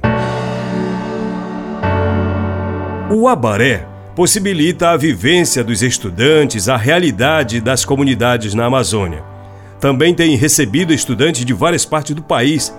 O 3.10 3.28
Abaré 3.28 3.86
possibilita 4.16 4.92
a 4.92 4.98
vivência 4.98 5.64
dos 5.64 5.82
estudantes 5.82 6.70
à 6.70 6.78
realidade 6.78 7.60
das 7.60 7.84
comunidades 7.84 8.54
na 8.54 8.66
Amazônia. 8.66 9.31
Também 9.82 10.16
tem 10.16 10.38
recebido 10.38 10.94
estudantes 10.94 11.44
de 11.44 11.54
várias 11.54 11.84
partes 11.84 12.16
do 12.16 12.22
país 12.22 12.74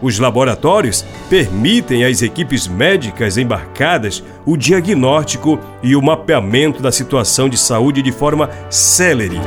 os 0.00 0.18
laboratórios 0.18 1.04
permitem 1.28 2.04
às 2.04 2.22
equipes 2.22 2.68
médicas 2.68 3.36
embarcadas 3.36 4.22
o 4.46 4.56
diagnóstico 4.56 5.58
e 5.82 5.96
o 5.96 6.02
mapeamento 6.02 6.80
da 6.80 6.92
situação 6.92 7.48
de 7.48 7.58
saúde 7.58 8.00
de 8.00 8.12
forma 8.12 8.48
célere. 8.70 9.38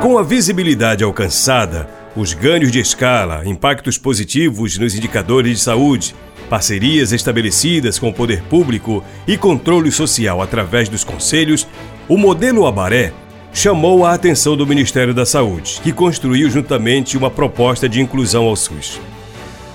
Com 0.00 0.18
a 0.18 0.22
visibilidade 0.22 1.02
alcançada, 1.02 1.88
os 2.14 2.32
ganhos 2.32 2.70
de 2.70 2.78
escala, 2.78 3.42
impactos 3.44 3.98
positivos 3.98 4.78
nos 4.78 4.94
indicadores 4.94 5.58
de 5.58 5.64
saúde, 5.64 6.14
parcerias 6.48 7.10
estabelecidas 7.10 7.98
com 7.98 8.10
o 8.10 8.14
poder 8.14 8.42
público 8.42 9.02
e 9.26 9.36
controle 9.36 9.90
social 9.90 10.40
através 10.40 10.88
dos 10.88 11.02
conselhos, 11.02 11.66
o 12.06 12.16
modelo 12.16 12.66
Abaré 12.66 13.12
chamou 13.54 14.04
a 14.04 14.12
atenção 14.12 14.56
do 14.56 14.66
Ministério 14.66 15.14
da 15.14 15.24
Saúde, 15.24 15.80
que 15.80 15.92
construiu 15.92 16.50
juntamente 16.50 17.16
uma 17.16 17.30
proposta 17.30 17.88
de 17.88 18.02
inclusão 18.02 18.48
ao 18.48 18.56
SUS. 18.56 19.00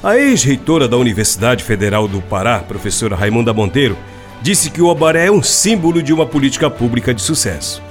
A 0.04 0.18
ex-reitora 0.18 0.86
da 0.86 0.98
Universidade 0.98 1.64
Federal 1.64 2.06
do 2.06 2.22
Pará, 2.22 2.60
professora 2.60 3.16
Raimunda 3.16 3.54
Monteiro, 3.54 3.98
disse 4.42 4.70
que 4.70 4.82
o 4.82 4.92
Abaré 4.92 5.28
é 5.28 5.32
um 5.32 5.42
símbolo 5.42 6.04
de 6.04 6.12
uma 6.12 6.26
política 6.26 6.70
pública 6.70 7.14
de 7.14 7.22
sucesso. 7.22 7.82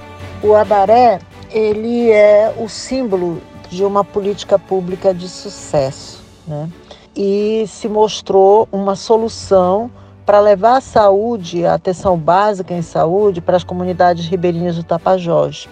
O 0.42 0.54
Abaré, 0.54 1.20
ele 1.50 2.10
é 2.10 2.54
o 2.58 2.68
símbolo 2.68 3.40
de 3.70 3.82
uma 3.82 4.04
política 4.04 4.58
pública 4.58 5.14
de 5.14 5.26
sucesso, 5.26 6.22
né? 6.46 6.68
E 7.16 7.64
se 7.66 7.88
mostrou 7.88 8.68
uma 8.70 8.94
solução 8.94 9.90
para 10.24 10.38
levar 10.38 10.76
a 10.76 10.80
saúde, 10.82 11.64
a 11.64 11.74
atenção 11.74 12.16
básica 12.16 12.74
em 12.74 12.82
saúde 12.82 13.40
para 13.40 13.56
as 13.56 13.64
comunidades 13.64 14.26
ribeirinhas 14.26 14.76
do 14.76 14.84
Tapajós. 14.84 15.66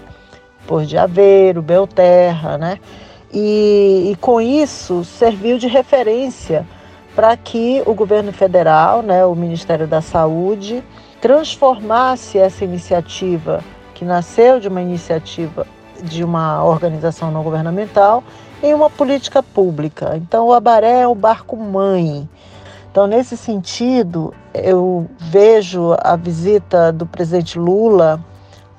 Por 0.67 0.85
de 0.85 0.99
Aveiro, 0.99 1.63
Belterra, 1.63 2.59
né? 2.59 2.79
E, 3.33 4.11
e 4.13 4.17
com 4.17 4.41
isso 4.41 5.05
serviu 5.05 5.59
de 5.59 5.67
referência 5.67 6.67
para 7.15 7.37
que 7.37 7.83
o 7.87 7.95
governo 7.95 8.33
federal, 8.33 9.03
né, 9.03 9.25
o 9.25 9.35
Ministério 9.35 9.87
da 9.87 10.03
Saúde, 10.03 10.85
transformasse 11.21 12.39
essa 12.39 12.65
iniciativa, 12.65 13.65
que 13.95 14.05
nasceu 14.05 14.61
de 14.61 14.69
uma 14.69 14.83
iniciativa 14.83 15.67
de 16.03 16.23
uma 16.23 16.63
organização 16.63 17.31
não 17.31 17.43
governamental, 17.43 18.23
em 18.63 18.75
uma 18.75 18.91
política 18.91 19.43
pública. 19.43 20.17
Então, 20.17 20.49
o 20.49 20.53
Abaré 20.53 21.01
é 21.01 21.09
o 21.09 21.15
barco 21.15 21.57
mãe. 21.57 22.29
Então, 22.91 23.07
nesse 23.07 23.37
sentido, 23.37 24.33
eu 24.55 25.07
vejo 25.19 25.95
a 25.99 26.17
visita 26.17 26.93
do 26.93 27.07
presidente 27.07 27.59
Lula 27.59 28.23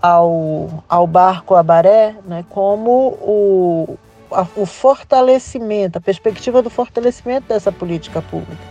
ao, 0.07 0.83
ao 0.87 1.05
barco 1.05 1.55
Abaré 1.55 2.15
né, 2.25 2.45
como 2.49 2.91
o, 3.21 3.97
a, 4.31 4.45
o 4.55 4.65
fortalecimento, 4.65 5.97
a 5.97 6.01
perspectiva 6.01 6.61
do 6.61 6.69
fortalecimento 6.69 7.47
dessa 7.49 7.71
política 7.71 8.21
pública. 8.21 8.61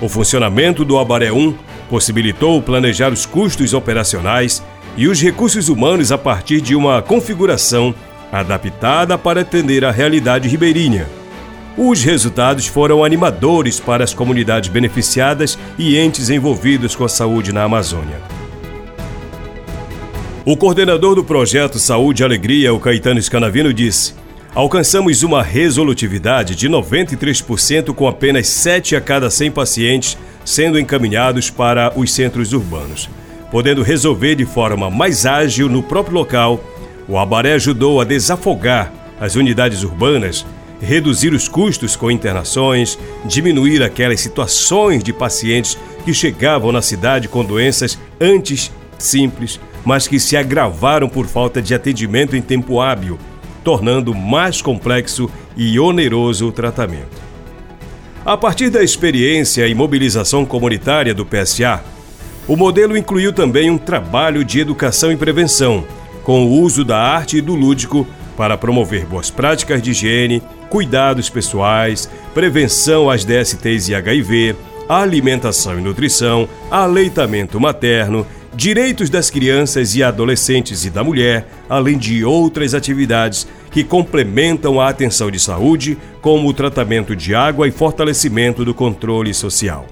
O 0.00 0.08
funcionamento 0.08 0.84
do 0.84 0.98
Abaré 0.98 1.30
1 1.30 1.54
possibilitou 1.88 2.60
planejar 2.60 3.12
os 3.12 3.24
custos 3.24 3.72
operacionais 3.72 4.62
e 4.96 5.06
os 5.06 5.20
recursos 5.20 5.68
humanos 5.68 6.10
a 6.10 6.18
partir 6.18 6.60
de 6.60 6.74
uma 6.74 7.02
configuração 7.02 7.94
adaptada 8.32 9.16
para 9.16 9.42
atender 9.42 9.84
à 9.84 9.90
realidade 9.90 10.48
ribeirinha. 10.48 11.06
Os 11.76 12.02
resultados 12.02 12.66
foram 12.66 13.04
animadores 13.04 13.78
para 13.78 14.02
as 14.02 14.12
comunidades 14.12 14.68
beneficiadas 14.68 15.58
e 15.78 15.96
entes 15.98 16.30
envolvidos 16.30 16.96
com 16.96 17.04
a 17.04 17.08
saúde 17.08 17.52
na 17.52 17.62
Amazônia. 17.62 18.39
O 20.50 20.56
coordenador 20.56 21.14
do 21.14 21.22
projeto 21.22 21.78
Saúde 21.78 22.22
e 22.22 22.24
Alegria, 22.24 22.74
o 22.74 22.80
Caetano 22.80 23.22
Scanavino, 23.22 23.72
disse: 23.72 24.14
Alcançamos 24.52 25.22
uma 25.22 25.44
resolutividade 25.44 26.56
de 26.56 26.68
93% 26.68 27.94
com 27.94 28.08
apenas 28.08 28.48
7 28.48 28.96
a 28.96 29.00
cada 29.00 29.30
100 29.30 29.52
pacientes 29.52 30.18
sendo 30.44 30.76
encaminhados 30.76 31.50
para 31.50 31.92
os 31.96 32.12
centros 32.12 32.52
urbanos. 32.52 33.08
Podendo 33.48 33.84
resolver 33.84 34.34
de 34.34 34.44
forma 34.44 34.90
mais 34.90 35.24
ágil 35.24 35.68
no 35.68 35.84
próprio 35.84 36.16
local, 36.16 36.60
o 37.06 37.16
Abaré 37.16 37.52
ajudou 37.52 38.00
a 38.00 38.04
desafogar 38.04 38.92
as 39.20 39.36
unidades 39.36 39.84
urbanas, 39.84 40.44
reduzir 40.80 41.32
os 41.32 41.46
custos 41.46 41.94
com 41.94 42.10
internações, 42.10 42.98
diminuir 43.24 43.84
aquelas 43.84 44.20
situações 44.20 45.04
de 45.04 45.12
pacientes 45.12 45.78
que 46.04 46.12
chegavam 46.12 46.72
na 46.72 46.82
cidade 46.82 47.28
com 47.28 47.44
doenças 47.44 47.96
antes 48.20 48.72
simples 48.98 49.60
mas 49.84 50.06
que 50.06 50.20
se 50.20 50.36
agravaram 50.36 51.08
por 51.08 51.26
falta 51.26 51.60
de 51.60 51.74
atendimento 51.74 52.36
em 52.36 52.42
tempo 52.42 52.80
hábil, 52.80 53.18
tornando 53.64 54.14
mais 54.14 54.62
complexo 54.62 55.30
e 55.56 55.78
oneroso 55.78 56.48
o 56.48 56.52
tratamento. 56.52 57.20
A 58.24 58.36
partir 58.36 58.68
da 58.68 58.82
experiência 58.82 59.66
e 59.66 59.74
mobilização 59.74 60.44
comunitária 60.44 61.14
do 61.14 61.24
PSA, 61.24 61.82
o 62.46 62.56
modelo 62.56 62.96
incluiu 62.96 63.32
também 63.32 63.70
um 63.70 63.78
trabalho 63.78 64.44
de 64.44 64.60
educação 64.60 65.10
e 65.10 65.16
prevenção, 65.16 65.84
com 66.22 66.44
o 66.44 66.60
uso 66.60 66.84
da 66.84 66.98
arte 66.98 67.38
e 67.38 67.40
do 67.40 67.54
lúdico 67.54 68.06
para 68.36 68.56
promover 68.58 69.06
boas 69.06 69.30
práticas 69.30 69.82
de 69.82 69.90
higiene, 69.90 70.42
cuidados 70.68 71.28
pessoais, 71.28 72.10
prevenção 72.34 73.10
às 73.10 73.24
DSTs 73.24 73.88
e 73.88 73.94
HIV, 73.94 74.56
alimentação 74.88 75.78
e 75.78 75.82
nutrição, 75.82 76.48
aleitamento 76.70 77.60
materno 77.60 78.26
direitos 78.54 79.08
das 79.08 79.30
crianças 79.30 79.94
e 79.94 80.02
adolescentes 80.02 80.84
e 80.84 80.90
da 80.90 81.04
mulher, 81.04 81.46
além 81.68 81.96
de 81.96 82.24
outras 82.24 82.74
atividades 82.74 83.46
que 83.70 83.84
complementam 83.84 84.80
a 84.80 84.88
atenção 84.88 85.30
de 85.30 85.38
saúde, 85.38 85.96
como 86.20 86.48
o 86.48 86.52
tratamento 86.52 87.14
de 87.14 87.34
água 87.34 87.68
e 87.68 87.70
fortalecimento 87.70 88.64
do 88.64 88.74
controle 88.74 89.32
social. 89.32 89.86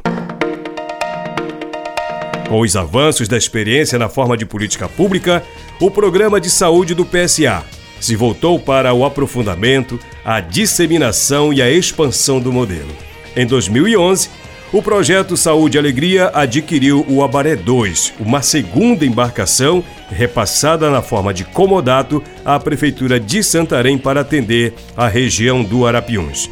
Com 2.48 2.60
os 2.60 2.74
avanços 2.76 3.28
da 3.28 3.36
experiência 3.36 3.98
na 3.98 4.08
forma 4.08 4.36
de 4.36 4.46
política 4.46 4.88
pública, 4.88 5.42
o 5.80 5.90
programa 5.90 6.40
de 6.40 6.48
saúde 6.48 6.94
do 6.94 7.04
PSA 7.04 7.62
se 8.00 8.16
voltou 8.16 8.58
para 8.58 8.92
o 8.94 9.04
aprofundamento, 9.04 9.98
a 10.24 10.40
disseminação 10.40 11.52
e 11.52 11.60
a 11.60 11.70
expansão 11.70 12.40
do 12.40 12.52
modelo. 12.52 12.90
Em 13.36 13.46
2011, 13.46 14.30
o 14.72 14.82
projeto 14.82 15.36
Saúde 15.36 15.76
e 15.76 15.80
Alegria 15.80 16.30
adquiriu 16.34 17.04
o 17.08 17.22
Abaré 17.22 17.56
2, 17.56 18.14
uma 18.20 18.42
segunda 18.42 19.06
embarcação 19.06 19.82
repassada 20.10 20.90
na 20.90 21.00
forma 21.00 21.32
de 21.32 21.44
comodato 21.44 22.22
à 22.44 22.58
Prefeitura 22.60 23.18
de 23.18 23.42
Santarém 23.42 23.96
para 23.96 24.20
atender 24.20 24.74
a 24.94 25.08
região 25.08 25.62
do 25.62 25.86
Arapiuns. 25.86 26.50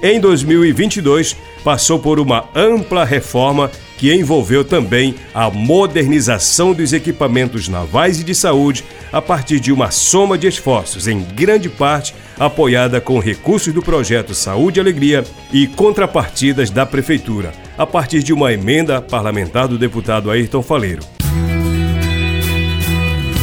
Em 0.00 0.20
2022, 0.20 1.36
passou 1.64 1.98
por 1.98 2.20
uma 2.20 2.44
ampla 2.54 3.04
reforma 3.04 3.70
que 3.96 4.14
envolveu 4.14 4.64
também 4.64 5.16
a 5.34 5.50
modernização 5.50 6.72
dos 6.72 6.92
equipamentos 6.92 7.66
navais 7.66 8.20
e 8.20 8.24
de 8.24 8.34
saúde 8.34 8.84
a 9.16 9.22
partir 9.22 9.58
de 9.60 9.72
uma 9.72 9.90
soma 9.90 10.36
de 10.36 10.46
esforços, 10.46 11.08
em 11.08 11.22
grande 11.22 11.70
parte 11.70 12.14
apoiada 12.38 13.00
com 13.00 13.18
recursos 13.18 13.72
do 13.72 13.80
projeto 13.80 14.34
Saúde 14.34 14.78
e 14.78 14.80
Alegria 14.82 15.24
e 15.50 15.66
contrapartidas 15.66 16.68
da 16.68 16.84
Prefeitura, 16.84 17.50
a 17.78 17.86
partir 17.86 18.22
de 18.22 18.34
uma 18.34 18.52
emenda 18.52 19.00
parlamentar 19.00 19.68
do 19.68 19.78
deputado 19.78 20.30
Ayrton 20.30 20.60
Faleiro. 20.60 21.02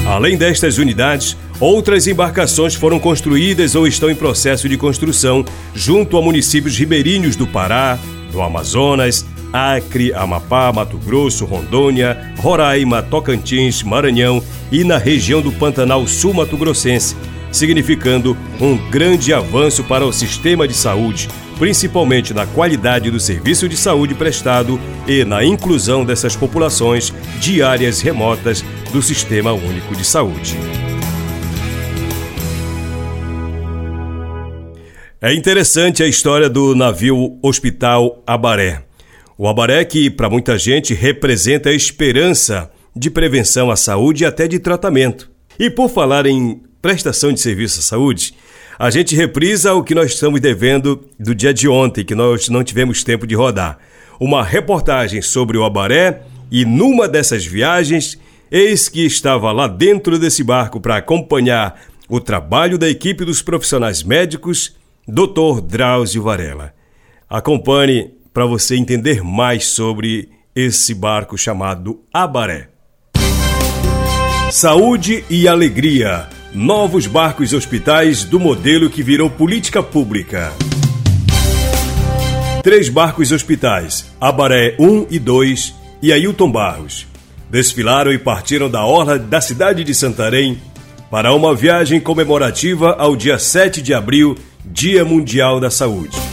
Além 0.06 0.38
destas 0.38 0.78
unidades, 0.78 1.36
outras 1.60 2.06
embarcações 2.06 2.76
foram 2.76 3.00
construídas 3.00 3.74
ou 3.74 3.88
estão 3.88 4.12
em 4.12 4.16
processo 4.16 4.70
de 4.70 4.78
construção 4.78 5.44
junto 5.74 6.20
a 6.20 6.22
municípios 6.22 6.78
ribeirinhos 6.78 7.36
do 7.36 7.48
Pará, 7.48 7.98
do 8.32 8.44
Amazonas, 8.44 9.26
Acre, 9.54 10.12
Amapá, 10.14 10.74
Mato 10.74 10.98
Grosso, 10.98 11.46
Rondônia, 11.46 12.34
Roraima, 12.40 13.04
Tocantins, 13.04 13.84
Maranhão 13.84 14.44
e 14.72 14.84
na 14.84 14.98
região 14.98 15.42
do 15.42 15.52
Pantanal 15.52 16.08
Sul-Mato 16.08 16.58
Grossense, 16.58 17.16
significando 17.52 18.36
um 18.60 18.76
grande 18.90 19.32
avanço 19.32 19.84
para 19.84 20.04
o 20.04 20.12
sistema 20.12 20.68
de 20.68 20.74
saúde, 20.74 21.30
principalmente 21.60 22.34
na 22.34 22.48
qualidade 22.48 23.12
do 23.12 23.20
serviço 23.20 23.70
de 23.70 23.78
saúde 23.78 24.16
prestado 24.16 24.80
e 25.08 25.24
na 25.24 25.46
inclusão 25.46 26.04
dessas 26.04 26.36
populações 26.36 27.14
de 27.40 27.62
áreas 27.62 28.02
remotas 28.02 28.66
do 28.92 29.02
Sistema 29.04 29.54
Único 29.54 29.96
de 29.96 30.04
Saúde. 30.04 30.58
É 35.22 35.34
interessante 35.34 36.04
a 36.04 36.08
história 36.08 36.50
do 36.50 36.76
navio 36.76 37.38
Hospital 37.42 38.22
Abaré. 38.28 38.84
O 39.44 39.48
abaré 39.50 39.84
que, 39.84 40.10
para 40.10 40.30
muita 40.30 40.58
gente, 40.58 40.94
representa 40.94 41.68
a 41.68 41.74
esperança 41.74 42.72
de 42.96 43.10
prevenção 43.10 43.70
à 43.70 43.76
saúde 43.76 44.24
e 44.24 44.26
até 44.26 44.48
de 44.48 44.58
tratamento. 44.58 45.30
E 45.60 45.70
por 45.70 45.90
falar 45.90 46.26
em 46.26 46.62
prestação 46.82 47.34
de 47.34 47.42
serviço 47.42 47.82
à 47.82 47.84
saúde, 47.84 48.34
a 48.80 48.90
gente 48.90 49.18
reprisa 49.18 49.74
o 49.74 49.84
que 49.84 49.94
nós 49.94 50.14
estamos 50.14 50.40
devendo 50.40 51.06
do 51.20 51.36
dia 51.36 51.54
de 51.54 51.68
ontem, 51.68 52.06
que 52.06 52.16
nós 52.16 52.48
não 52.48 52.64
tivemos 52.64 53.04
tempo 53.04 53.28
de 53.28 53.36
rodar. 53.36 53.80
Uma 54.18 54.46
reportagem 54.46 55.22
sobre 55.22 55.58
o 55.58 55.66
Abaré 55.66 56.22
e 56.50 56.64
numa 56.64 57.06
dessas 57.06 57.46
viagens, 57.46 58.18
eis 58.50 58.88
que 58.88 59.06
estava 59.06 59.52
lá 59.52 59.68
dentro 59.68 60.18
desse 60.18 60.42
barco 60.42 60.80
para 60.80 60.96
acompanhar 60.96 61.82
o 62.08 62.22
trabalho 62.22 62.78
da 62.78 62.88
equipe 62.88 63.26
dos 63.26 63.42
profissionais 63.42 64.04
médicos, 64.04 64.78
Dr. 65.06 65.60
Drauzio 65.68 66.24
Varela. 66.24 66.74
Acompanhe 67.30 68.23
para 68.34 68.46
você 68.46 68.76
entender 68.76 69.24
mais 69.24 69.68
sobre 69.68 70.30
esse 70.56 70.94
barco 70.94 71.38
chamado 71.38 72.02
Abaré. 72.12 72.70
Saúde 74.52 75.24
e 75.30 75.48
alegria. 75.48 76.28
Novos 76.54 77.08
barcos 77.08 77.52
e 77.52 77.56
hospitais 77.56 78.24
do 78.24 78.40
modelo 78.40 78.90
que 78.90 79.02
virou 79.02 79.30
política 79.30 79.82
pública. 79.82 80.52
Três 82.62 82.88
barcos 82.90 83.32
e 83.32 83.34
hospitais, 83.34 84.06
Abaré 84.22 84.76
1 84.80 85.08
e 85.10 85.20
2 85.20 85.74
e 86.02 86.14
Ailton 86.14 86.52
Barros, 86.52 87.08
desfilaram 87.50 88.12
e 88.12 88.18
partiram 88.18 88.70
da 88.70 88.86
orla 88.86 89.18
da 89.18 89.42
cidade 89.42 89.84
de 89.84 89.94
Santarém 89.94 90.62
para 91.10 91.34
uma 91.34 91.54
viagem 91.54 92.00
comemorativa 92.00 92.94
ao 92.94 93.16
dia 93.16 93.38
7 93.38 93.82
de 93.82 93.94
abril, 93.94 94.38
Dia 94.64 95.04
Mundial 95.04 95.60
da 95.60 95.70
Saúde. 95.70 96.33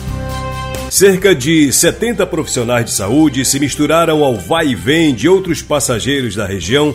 Cerca 0.90 1.33
de 1.37 1.72
70 1.72 2.26
profissionais 2.26 2.85
de 2.85 2.90
saúde 2.90 3.44
se 3.44 3.61
misturaram 3.61 4.24
ao 4.24 4.35
vai 4.35 4.70
e 4.70 4.74
vem 4.74 5.14
de 5.14 5.29
outros 5.29 5.62
passageiros 5.62 6.35
da 6.35 6.44
região, 6.44 6.92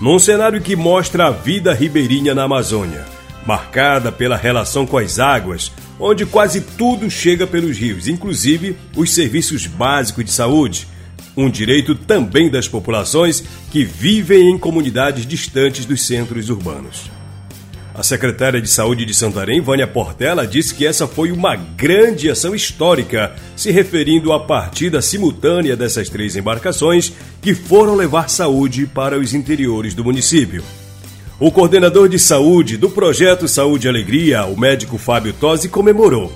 num 0.00 0.18
cenário 0.18 0.60
que 0.60 0.74
mostra 0.74 1.28
a 1.28 1.30
vida 1.30 1.72
ribeirinha 1.72 2.34
na 2.34 2.42
Amazônia, 2.42 3.06
marcada 3.46 4.10
pela 4.10 4.36
relação 4.36 4.84
com 4.84 4.98
as 4.98 5.20
águas, 5.20 5.70
onde 6.00 6.26
quase 6.26 6.60
tudo 6.60 7.08
chega 7.08 7.46
pelos 7.46 7.78
rios, 7.78 8.08
inclusive 8.08 8.76
os 8.96 9.14
serviços 9.14 9.64
básicos 9.64 10.24
de 10.24 10.32
saúde, 10.32 10.88
um 11.36 11.48
direito 11.48 11.94
também 11.94 12.50
das 12.50 12.66
populações 12.66 13.44
que 13.70 13.84
vivem 13.84 14.50
em 14.50 14.58
comunidades 14.58 15.24
distantes 15.24 15.84
dos 15.84 16.04
centros 16.04 16.50
urbanos. 16.50 17.19
A 17.92 18.04
secretária 18.04 18.60
de 18.60 18.68
Saúde 18.68 19.04
de 19.04 19.12
Santarém, 19.12 19.60
Vânia 19.60 19.86
Portela, 19.86 20.46
disse 20.46 20.74
que 20.74 20.86
essa 20.86 21.08
foi 21.08 21.32
uma 21.32 21.56
grande 21.56 22.30
ação 22.30 22.54
histórica, 22.54 23.34
se 23.56 23.72
referindo 23.72 24.32
à 24.32 24.38
partida 24.38 25.02
simultânea 25.02 25.76
dessas 25.76 26.08
três 26.08 26.36
embarcações 26.36 27.12
que 27.42 27.52
foram 27.52 27.96
levar 27.96 28.30
saúde 28.30 28.86
para 28.86 29.18
os 29.18 29.34
interiores 29.34 29.92
do 29.92 30.04
município. 30.04 30.62
O 31.40 31.50
coordenador 31.50 32.08
de 32.08 32.18
saúde 32.18 32.76
do 32.76 32.88
projeto 32.90 33.48
Saúde 33.48 33.86
e 33.86 33.90
Alegria, 33.90 34.44
o 34.44 34.58
médico 34.58 34.96
Fábio 34.96 35.32
Tosi, 35.32 35.68
comemorou. 35.68 36.30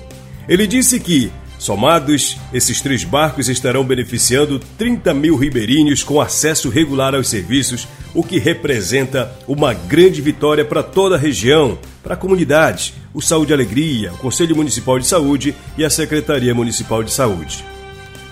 Ele 0.49 0.67
disse 0.67 0.99
que 0.99 1.31
Somados, 1.57 2.37
esses 2.53 2.81
três 2.81 3.03
barcos 3.03 3.47
estarão 3.47 3.83
beneficiando 3.83 4.59
30 4.77 5.13
mil 5.13 5.35
ribeirinhos 5.35 6.03
com 6.03 6.19
acesso 6.19 6.69
regular 6.69 7.15
aos 7.15 7.29
serviços, 7.29 7.87
o 8.13 8.23
que 8.23 8.37
representa 8.37 9.31
uma 9.47 9.73
grande 9.73 10.21
vitória 10.21 10.65
para 10.65 10.83
toda 10.83 11.15
a 11.15 11.19
região, 11.19 11.77
para 12.03 12.13
a 12.13 12.17
comunidade, 12.17 12.93
o 13.13 13.21
Saúde 13.21 13.53
Alegria, 13.53 14.13
o 14.13 14.17
Conselho 14.17 14.55
Municipal 14.55 14.99
de 14.99 15.07
Saúde 15.07 15.55
e 15.77 15.83
a 15.85 15.89
Secretaria 15.89 16.53
Municipal 16.53 17.03
de 17.03 17.11
Saúde. 17.11 17.63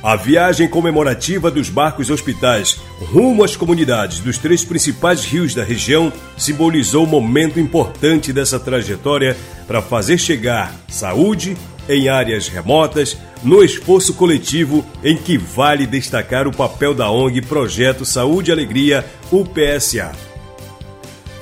A 0.04 0.18
viagem 0.18 0.68
comemorativa 0.68 1.50
dos 1.50 1.70
barcos 1.70 2.10
hospitais 2.10 2.78
rumo 3.00 3.42
às 3.42 3.56
comunidades 3.56 4.20
dos 4.20 4.38
três 4.38 4.66
principais 4.66 5.24
rios 5.24 5.56
da 5.56 5.64
região 5.64 6.12
simbolizou 6.38 7.06
um 7.06 7.10
momento 7.10 7.58
importante 7.58 8.34
dessa 8.34 8.60
trajetória 8.60 9.38
para 9.66 9.82
fazer 9.82 10.18
chegar 10.18 10.76
saúde 10.90 11.56
em 11.88 12.10
áreas 12.10 12.48
remotas, 12.48 13.18
no 13.44 13.64
esforço 13.64 14.14
coletivo 14.14 14.86
em 15.04 15.18
que 15.18 15.38
vale 15.38 15.86
destacar 15.86 16.48
o 16.48 16.56
papel 16.56 16.94
da 16.94 17.10
ONG 17.12 17.42
Projeto 17.42 18.06
Saúde 18.06 18.50
e 18.50 18.54
Alegria, 18.54 19.06
UPSA. 19.32 20.12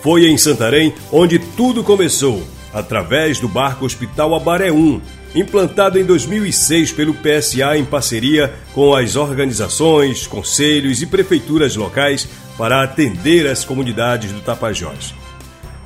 Foi 0.01 0.27
em 0.27 0.37
Santarém 0.37 0.93
onde 1.11 1.37
tudo 1.37 1.83
começou, 1.83 2.43
através 2.73 3.39
do 3.39 3.47
barco 3.47 3.85
Hospital 3.85 4.33
Abaré 4.33 4.71
1, 4.71 4.99
implantado 5.35 5.99
em 5.99 6.03
2006 6.03 6.91
pelo 6.91 7.13
PSA 7.13 7.77
em 7.77 7.85
parceria 7.85 8.53
com 8.73 8.95
as 8.95 9.15
organizações, 9.15 10.25
conselhos 10.27 11.01
e 11.01 11.05
prefeituras 11.05 11.75
locais 11.75 12.27
para 12.57 12.83
atender 12.83 13.47
as 13.47 13.63
comunidades 13.63 14.31
do 14.31 14.41
Tapajós. 14.41 15.13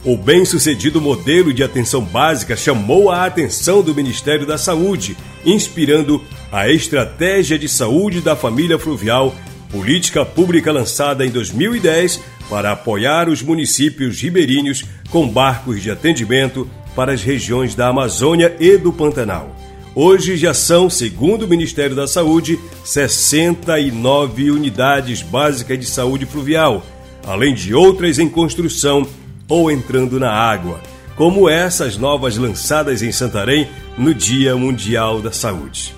O 0.06 0.15
bem-sucedido 0.15 1.02
modelo 1.02 1.52
de 1.52 1.63
atenção 1.63 2.00
básica 2.00 2.56
chamou 2.56 3.10
a 3.10 3.26
atenção 3.26 3.82
do 3.82 3.96
Ministério 3.96 4.46
da 4.46 4.56
Saúde, 4.56 5.18
inspirando 5.44 6.24
a 6.52 6.70
Estratégia 6.70 7.58
de 7.58 7.68
Saúde 7.68 8.22
da 8.22 8.36
Família 8.36 8.78
Fluvial, 8.78 9.34
política 9.72 10.24
pública 10.24 10.72
lançada 10.72 11.26
em 11.26 11.32
2010 11.32 12.22
para 12.48 12.74
apoiar 12.74 13.28
os 13.28 13.41
municípios 13.41 14.22
ribeirinhos 14.22 14.86
com 15.10 15.28
barcos 15.28 15.82
de 15.82 15.89
atendimento 15.89 16.70
para 16.96 17.12
as 17.12 17.24
regiões 17.24 17.74
da 17.74 17.88
Amazônia 17.88 18.56
e 18.60 18.78
do 18.78 18.94
Pantanal. 18.94 19.56
Hoje 19.96 20.38
já 20.38 20.54
são, 20.54 20.88
segundo 20.88 21.46
o 21.46 21.48
Ministério 21.48 21.96
da 21.96 22.06
Saúde, 22.06 22.60
69 22.84 24.52
unidades 24.52 25.24
básicas 25.24 25.80
de 25.80 25.88
saúde 25.88 26.28
fluvial, 26.28 26.86
além 27.26 27.56
de 27.56 27.74
outras 27.74 28.20
em 28.20 28.30
construção 28.30 29.08
ou 29.47 29.71
entrando 29.71 30.19
na 30.19 30.31
água, 30.31 30.81
como 31.15 31.49
essas 31.49 31.97
novas 31.97 32.38
lançadas 32.38 33.01
em 33.01 33.12
Santarém 33.12 33.67
no 33.97 34.13
Dia 34.13 34.55
Mundial 34.55 35.21
da 35.21 35.31
Saúde. 35.31 35.95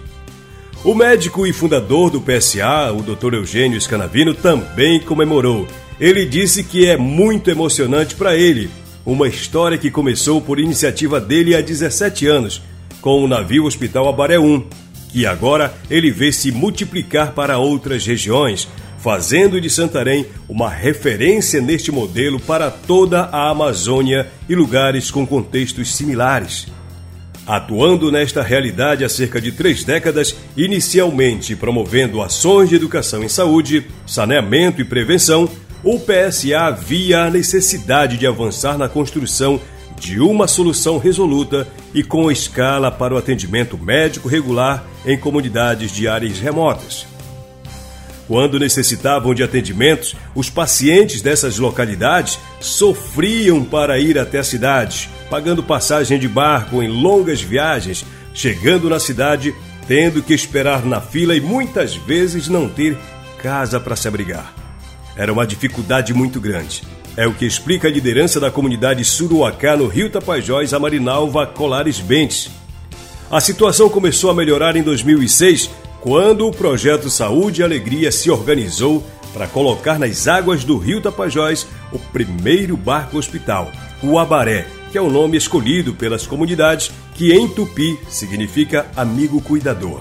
O 0.84 0.94
médico 0.94 1.48
e 1.48 1.52
fundador 1.52 2.12
do 2.12 2.22
PSA, 2.22 2.94
o 2.94 3.02
Dr. 3.02 3.34
Eugênio 3.34 3.82
Scanavino, 3.82 4.34
também 4.34 5.00
comemorou. 5.00 5.68
Ele 6.00 6.26
disse 6.26 6.64
que 6.64 6.86
é 6.86 6.96
muito 6.96 7.50
emocionante 7.50 8.16
para 8.16 8.36
ele, 8.36 8.70
uma 9.04 9.28
história 9.28 9.78
que 9.78 9.90
começou 9.90 10.40
por 10.40 10.60
iniciativa 10.60 11.20
dele 11.20 11.56
há 11.56 11.62
17 11.62 12.28
anos, 12.28 12.62
com 13.02 13.24
o 13.24 13.28
navio 13.28 13.66
Hospital 13.66 14.08
Abaré 14.08 14.38
1, 14.38 14.66
que 15.10 15.26
agora 15.26 15.74
ele 15.90 16.12
vê 16.12 16.32
se 16.32 16.52
multiplicar 16.52 17.32
para 17.32 17.58
outras 17.58 18.06
regiões, 18.06 18.68
fazendo 18.98 19.60
de 19.62 19.70
Santarém 19.70 20.26
uma 20.50 20.70
referência 20.70 21.62
neste 21.62 21.92
modelo 21.92 22.40
para 22.40 22.70
toda 22.72 23.24
a 23.24 23.50
Amazônia 23.50 24.28
e 24.50 24.56
lugares 24.56 25.12
com 25.12 25.26
contextos 25.26 25.96
similares. 25.96 26.68
Atuando 27.46 28.12
nesta 28.12 28.44
realidade 28.44 29.06
há 29.06 29.10
cerca 29.10 29.40
de 29.40 29.54
três 29.54 29.84
décadas, 29.86 30.36
inicialmente 30.58 31.56
promovendo 31.56 32.22
ações 32.22 32.68
de 32.68 32.76
educação 32.76 33.24
em 33.24 33.30
saúde, 33.30 33.88
saneamento 34.06 34.82
e 34.82 34.84
prevenção, 34.84 35.50
o 35.82 35.98
PSA 35.98 36.72
via 36.72 37.24
a 37.24 37.30
necessidade 37.30 38.18
de 38.18 38.28
avançar 38.28 38.78
na 38.78 38.90
construção 38.90 39.62
de 39.98 40.20
uma 40.20 40.48
solução 40.48 40.98
resoluta 40.98 41.68
e 41.94 42.04
com 42.04 42.30
escala 42.30 42.92
para 42.92 43.14
o 43.14 43.18
atendimento 43.18 43.78
médico 43.78 44.28
regular 44.28 44.86
em 45.06 45.18
comunidades 45.18 45.92
de 45.92 46.08
áreas 46.08 46.40
remotas. 46.40 47.08
Quando 48.28 48.60
necessitavam 48.60 49.34
de 49.34 49.42
atendimentos, 49.42 50.14
os 50.36 50.50
pacientes 50.50 51.22
dessas 51.22 51.58
localidades 51.58 52.38
sofriam 52.60 53.64
para 53.64 53.98
ir 54.00 54.20
até 54.20 54.40
a 54.40 54.44
cidade, 54.44 55.10
pagando 55.30 55.64
passagem 55.64 56.20
de 56.20 56.28
barco 56.28 56.84
em 56.84 56.90
longas 56.90 57.42
viagens, 57.42 58.06
chegando 58.34 58.90
na 58.90 59.00
cidade, 59.00 59.56
tendo 59.88 60.22
que 60.22 60.34
esperar 60.34 60.86
na 60.86 61.00
fila 61.00 61.36
e 61.36 61.42
muitas 61.42 61.96
vezes 61.96 62.50
não 62.50 62.68
ter 62.68 62.98
casa 63.42 63.80
para 63.80 63.96
se 63.96 64.10
abrigar. 64.10 64.54
Era 65.16 65.32
uma 65.32 65.48
dificuldade 65.48 66.14
muito 66.14 66.42
grande. 66.42 66.84
É 67.16 67.26
o 67.26 67.34
que 67.34 67.46
explica 67.46 67.88
a 67.88 67.92
liderança 67.92 68.40
da 68.40 68.52
comunidade 68.52 69.04
Suruacá 69.06 69.76
no 69.76 69.88
Rio 69.88 70.10
Tapajós, 70.10 70.74
a 70.74 70.80
Marinalva 70.80 71.48
Colares 71.48 72.00
Bentes. 72.00 72.52
A 73.32 73.40
situação 73.40 73.90
começou 73.90 74.30
a 74.30 74.36
melhorar 74.36 74.76
em 74.76 74.84
2006, 74.84 75.70
quando 76.08 76.48
o 76.48 76.54
projeto 76.54 77.10
Saúde 77.10 77.60
e 77.60 77.66
Alegria 77.66 78.14
se 78.14 78.32
organizou 78.32 79.04
para 79.34 79.46
colocar 79.46 80.00
nas 80.00 80.26
águas 80.26 80.64
do 80.64 80.78
Rio 80.78 81.02
Tapajós 81.02 81.68
o 81.92 82.00
primeiro 82.00 82.78
barco 82.78 83.18
hospital, 83.18 83.70
o 84.02 84.18
Abaré, 84.18 84.70
que 84.90 84.98
é 84.98 85.02
o 85.02 85.12
nome 85.12 85.36
escolhido 85.36 85.94
pelas 85.94 86.26
comunidades, 86.26 86.94
que 87.14 87.34
em 87.34 87.46
tupi 87.50 88.00
significa 88.08 88.90
amigo 88.96 89.42
cuidador. 89.42 90.00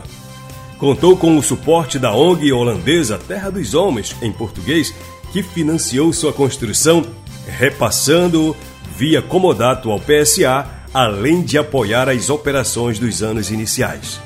Contou 0.79 1.17
com 1.17 1.37
o 1.37 1.43
suporte 1.43 1.99
da 1.99 2.15
ONG 2.15 2.53
holandesa 2.53 3.19
Terra 3.19 3.51
dos 3.51 3.75
Homens, 3.75 4.15
em 4.23 4.31
português, 4.31 4.95
que 5.33 5.43
financiou 5.43 6.13
sua 6.13 6.33
construção, 6.33 7.05
repassando 7.49 8.55
via 8.97 9.21
comodato 9.21 9.91
ao 9.91 9.99
PSA, 9.99 10.71
além 10.95 11.43
de 11.43 11.59
apoiar 11.59 12.09
as 12.09 12.31
operações 12.31 12.97
dos 12.97 13.25
anos 13.25 13.51
iniciais. 13.51 14.21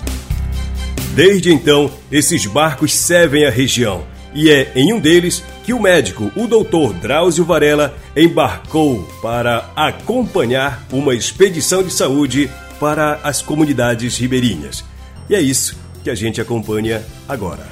Desde 1.14 1.52
então, 1.52 1.90
esses 2.10 2.46
barcos 2.46 2.94
servem 2.94 3.44
a 3.44 3.50
região, 3.50 4.04
e 4.32 4.48
é 4.48 4.70
em 4.76 4.92
um 4.92 5.00
deles 5.00 5.42
que 5.64 5.74
o 5.74 5.82
médico, 5.82 6.30
o 6.36 6.46
doutor 6.46 6.92
Drauzio 6.94 7.44
Varela, 7.44 7.96
embarcou 8.16 9.02
para 9.20 9.70
acompanhar 9.74 10.86
uma 10.92 11.12
expedição 11.12 11.82
de 11.82 11.92
saúde 11.92 12.48
para 12.78 13.18
as 13.24 13.42
comunidades 13.42 14.16
ribeirinhas. 14.16 14.84
E 15.28 15.34
é 15.34 15.40
isso 15.40 15.76
que 16.04 16.10
a 16.10 16.14
gente 16.14 16.40
acompanha 16.40 17.04
agora. 17.28 17.66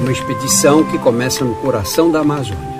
Uma 0.00 0.12
expedição 0.12 0.84
que 0.84 0.98
começa 0.98 1.44
no 1.44 1.56
coração 1.56 2.10
da 2.10 2.20
Amazônia. 2.20 2.70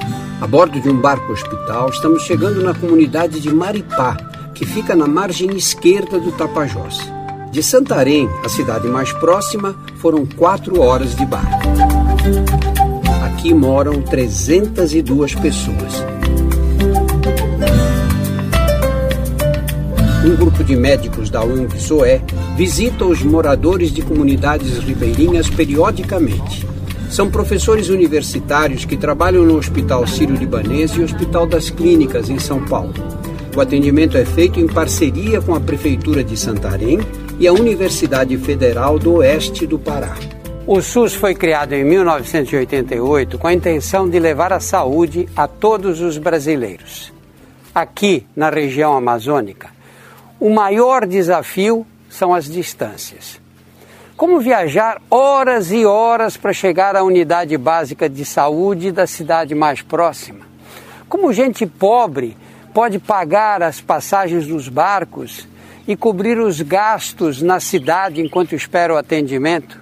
A 0.41 0.47
bordo 0.47 0.81
de 0.81 0.89
um 0.89 0.99
barco 0.99 1.33
hospital, 1.33 1.91
estamos 1.91 2.23
chegando 2.23 2.63
na 2.63 2.73
comunidade 2.73 3.41
de 3.41 3.53
Maripá, 3.53 4.17
que 4.61 4.67
fica 4.67 4.95
na 4.95 5.07
margem 5.07 5.57
esquerda 5.57 6.21
do 6.21 6.33
Tapajós. 6.33 7.01
De 7.51 7.63
Santarém, 7.63 8.29
a 8.45 8.49
cidade 8.51 8.87
mais 8.89 9.11
próxima, 9.11 9.75
foram 9.97 10.27
quatro 10.27 10.83
horas 10.83 11.17
de 11.17 11.25
barco. 11.25 11.67
Aqui 13.25 13.55
moram 13.55 14.03
302 14.03 15.35
pessoas. 15.37 16.05
Um 20.27 20.37
grupo 20.37 20.63
de 20.63 20.77
médicos 20.77 21.31
da 21.31 21.43
ONG 21.43 21.81
SOE 21.81 22.21
visita 22.55 23.07
os 23.07 23.23
moradores 23.23 23.91
de 23.91 24.03
comunidades 24.03 24.77
ribeirinhas 24.77 25.49
periodicamente. 25.49 26.69
São 27.09 27.31
professores 27.31 27.89
universitários 27.89 28.85
que 28.85 28.99
trabalham 28.99 29.43
no 29.43 29.57
Hospital 29.57 30.07
Sírio-Libanês 30.07 30.91
e 30.91 31.01
Hospital 31.01 31.47
das 31.47 31.71
Clínicas, 31.71 32.29
em 32.29 32.39
São 32.39 32.63
Paulo. 32.63 33.20
O 33.55 33.61
atendimento 33.61 34.17
é 34.17 34.25
feito 34.25 34.61
em 34.61 34.67
parceria 34.69 35.41
com 35.43 35.55
a 35.55 35.61
Prefeitura 35.61 36.23
de 36.23 36.37
Santarém 36.37 37.01
e 37.37 37.49
a 37.49 37.53
Universidade 37.53 38.37
Federal 38.39 38.97
do 38.97 39.15
Oeste 39.15 39.67
do 39.67 39.77
Pará. 39.77 40.15
O 40.65 40.81
SUS 40.81 41.15
foi 41.15 41.35
criado 41.35 41.73
em 41.73 41.83
1988 41.83 43.39
com 43.39 43.49
a 43.49 43.53
intenção 43.53 44.09
de 44.09 44.21
levar 44.21 44.53
a 44.53 44.61
saúde 44.61 45.29
a 45.35 45.49
todos 45.49 46.01
os 46.01 46.17
brasileiros. 46.17 47.13
Aqui, 47.75 48.25
na 48.37 48.51
região 48.51 48.97
amazônica, 48.97 49.71
o 50.39 50.49
maior 50.49 51.05
desafio 51.05 51.85
são 52.09 52.33
as 52.33 52.45
distâncias. 52.45 53.41
Como 54.17 54.39
viajar 54.39 55.03
horas 55.11 55.73
e 55.73 55.85
horas 55.85 56.37
para 56.37 56.53
chegar 56.53 56.95
à 56.95 57.03
unidade 57.03 57.59
básica 57.59 58.09
de 58.09 58.25
saúde 58.25 58.93
da 58.93 59.09
cidade 59.09 59.57
mais 59.57 59.83
próxima? 59.83 60.47
Como 61.09 61.33
gente 61.33 61.67
pobre 61.67 62.37
pode 62.73 62.99
pagar 62.99 63.63
as 63.63 63.81
passagens 63.81 64.47
dos 64.47 64.69
barcos 64.69 65.47
e 65.87 65.97
cobrir 65.97 66.39
os 66.39 66.61
gastos 66.61 67.43
na 67.43 67.61
cidade 67.61 68.21
enquanto 68.21 68.55
espera 68.55 68.95
o 68.95 68.97
atendimento? 68.97 69.81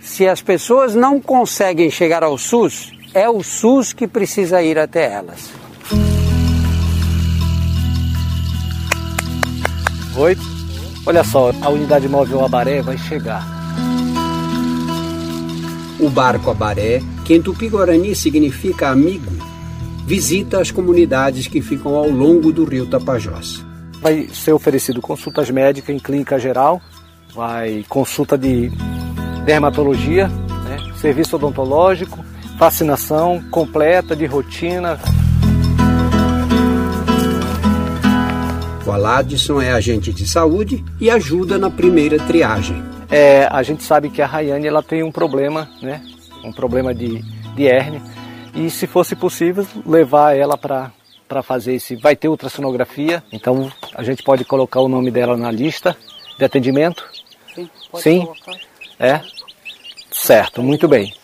Se 0.00 0.26
as 0.26 0.40
pessoas 0.40 0.94
não 0.94 1.20
conseguem 1.20 1.90
chegar 1.90 2.22
ao 2.22 2.38
SUS, 2.38 2.92
é 3.12 3.28
o 3.28 3.42
SUS 3.42 3.92
que 3.92 4.06
precisa 4.06 4.62
ir 4.62 4.78
até 4.78 5.12
elas. 5.12 5.50
Oi, 10.16 10.36
Olha 11.06 11.24
só, 11.24 11.50
a 11.62 11.68
unidade 11.70 12.06
móvel 12.08 12.44
Abaré 12.44 12.82
vai 12.82 12.98
chegar. 12.98 13.42
O 15.98 16.10
barco 16.10 16.50
Abaré, 16.50 17.02
que 17.24 17.34
em 17.34 17.42
Tupi-Guarani 17.42 18.14
significa 18.14 18.90
amigo, 18.90 19.30
visita 20.10 20.60
as 20.60 20.72
comunidades 20.72 21.46
que 21.46 21.62
ficam 21.62 21.94
ao 21.94 22.10
longo 22.10 22.52
do 22.52 22.64
rio 22.64 22.84
Tapajós. 22.84 23.64
Vai 24.02 24.26
ser 24.32 24.52
oferecido 24.52 25.00
consultas 25.00 25.48
médicas 25.50 25.94
em 25.94 26.00
clínica 26.00 26.36
geral, 26.36 26.82
vai 27.32 27.84
consulta 27.88 28.36
de 28.36 28.72
dermatologia, 29.44 30.26
né, 30.26 30.78
serviço 30.96 31.36
odontológico, 31.36 32.24
vacinação 32.58 33.40
completa 33.52 34.16
de 34.16 34.26
rotina, 34.26 34.98
O 38.84 38.90
Aladson 38.90 39.62
é 39.62 39.70
agente 39.70 40.12
de 40.12 40.26
saúde 40.26 40.84
e 41.00 41.08
ajuda 41.08 41.56
na 41.56 41.70
primeira 41.70 42.18
triagem. 42.18 42.82
É, 43.08 43.46
a 43.48 43.62
gente 43.62 43.84
sabe 43.84 44.10
que 44.10 44.20
a 44.20 44.26
Rayane 44.26 44.66
ela 44.66 44.82
tem 44.82 45.04
um 45.04 45.12
problema, 45.12 45.68
né? 45.80 46.02
Um 46.42 46.50
problema 46.50 46.92
de, 46.92 47.22
de 47.54 47.68
hérnia. 47.68 48.02
E 48.54 48.68
se 48.70 48.86
fosse 48.86 49.14
possível, 49.16 49.66
levar 49.86 50.36
ela 50.36 50.56
para 50.56 50.92
para 51.28 51.44
fazer 51.44 51.74
esse. 51.74 51.94
Vai 51.94 52.16
ter 52.16 52.26
ultrassonografia, 52.28 53.22
então 53.30 53.70
a 53.94 54.02
gente 54.02 54.20
pode 54.20 54.44
colocar 54.44 54.80
o 54.80 54.88
nome 54.88 55.12
dela 55.12 55.36
na 55.36 55.48
lista 55.48 55.96
de 56.36 56.44
atendimento? 56.44 57.04
Sim, 57.54 57.70
pode 57.88 58.02
Sim? 58.02 58.20
colocar. 58.22 58.56
É? 58.98 59.20
Certo, 60.10 60.60
muito 60.60 60.88
bem. 60.88 61.14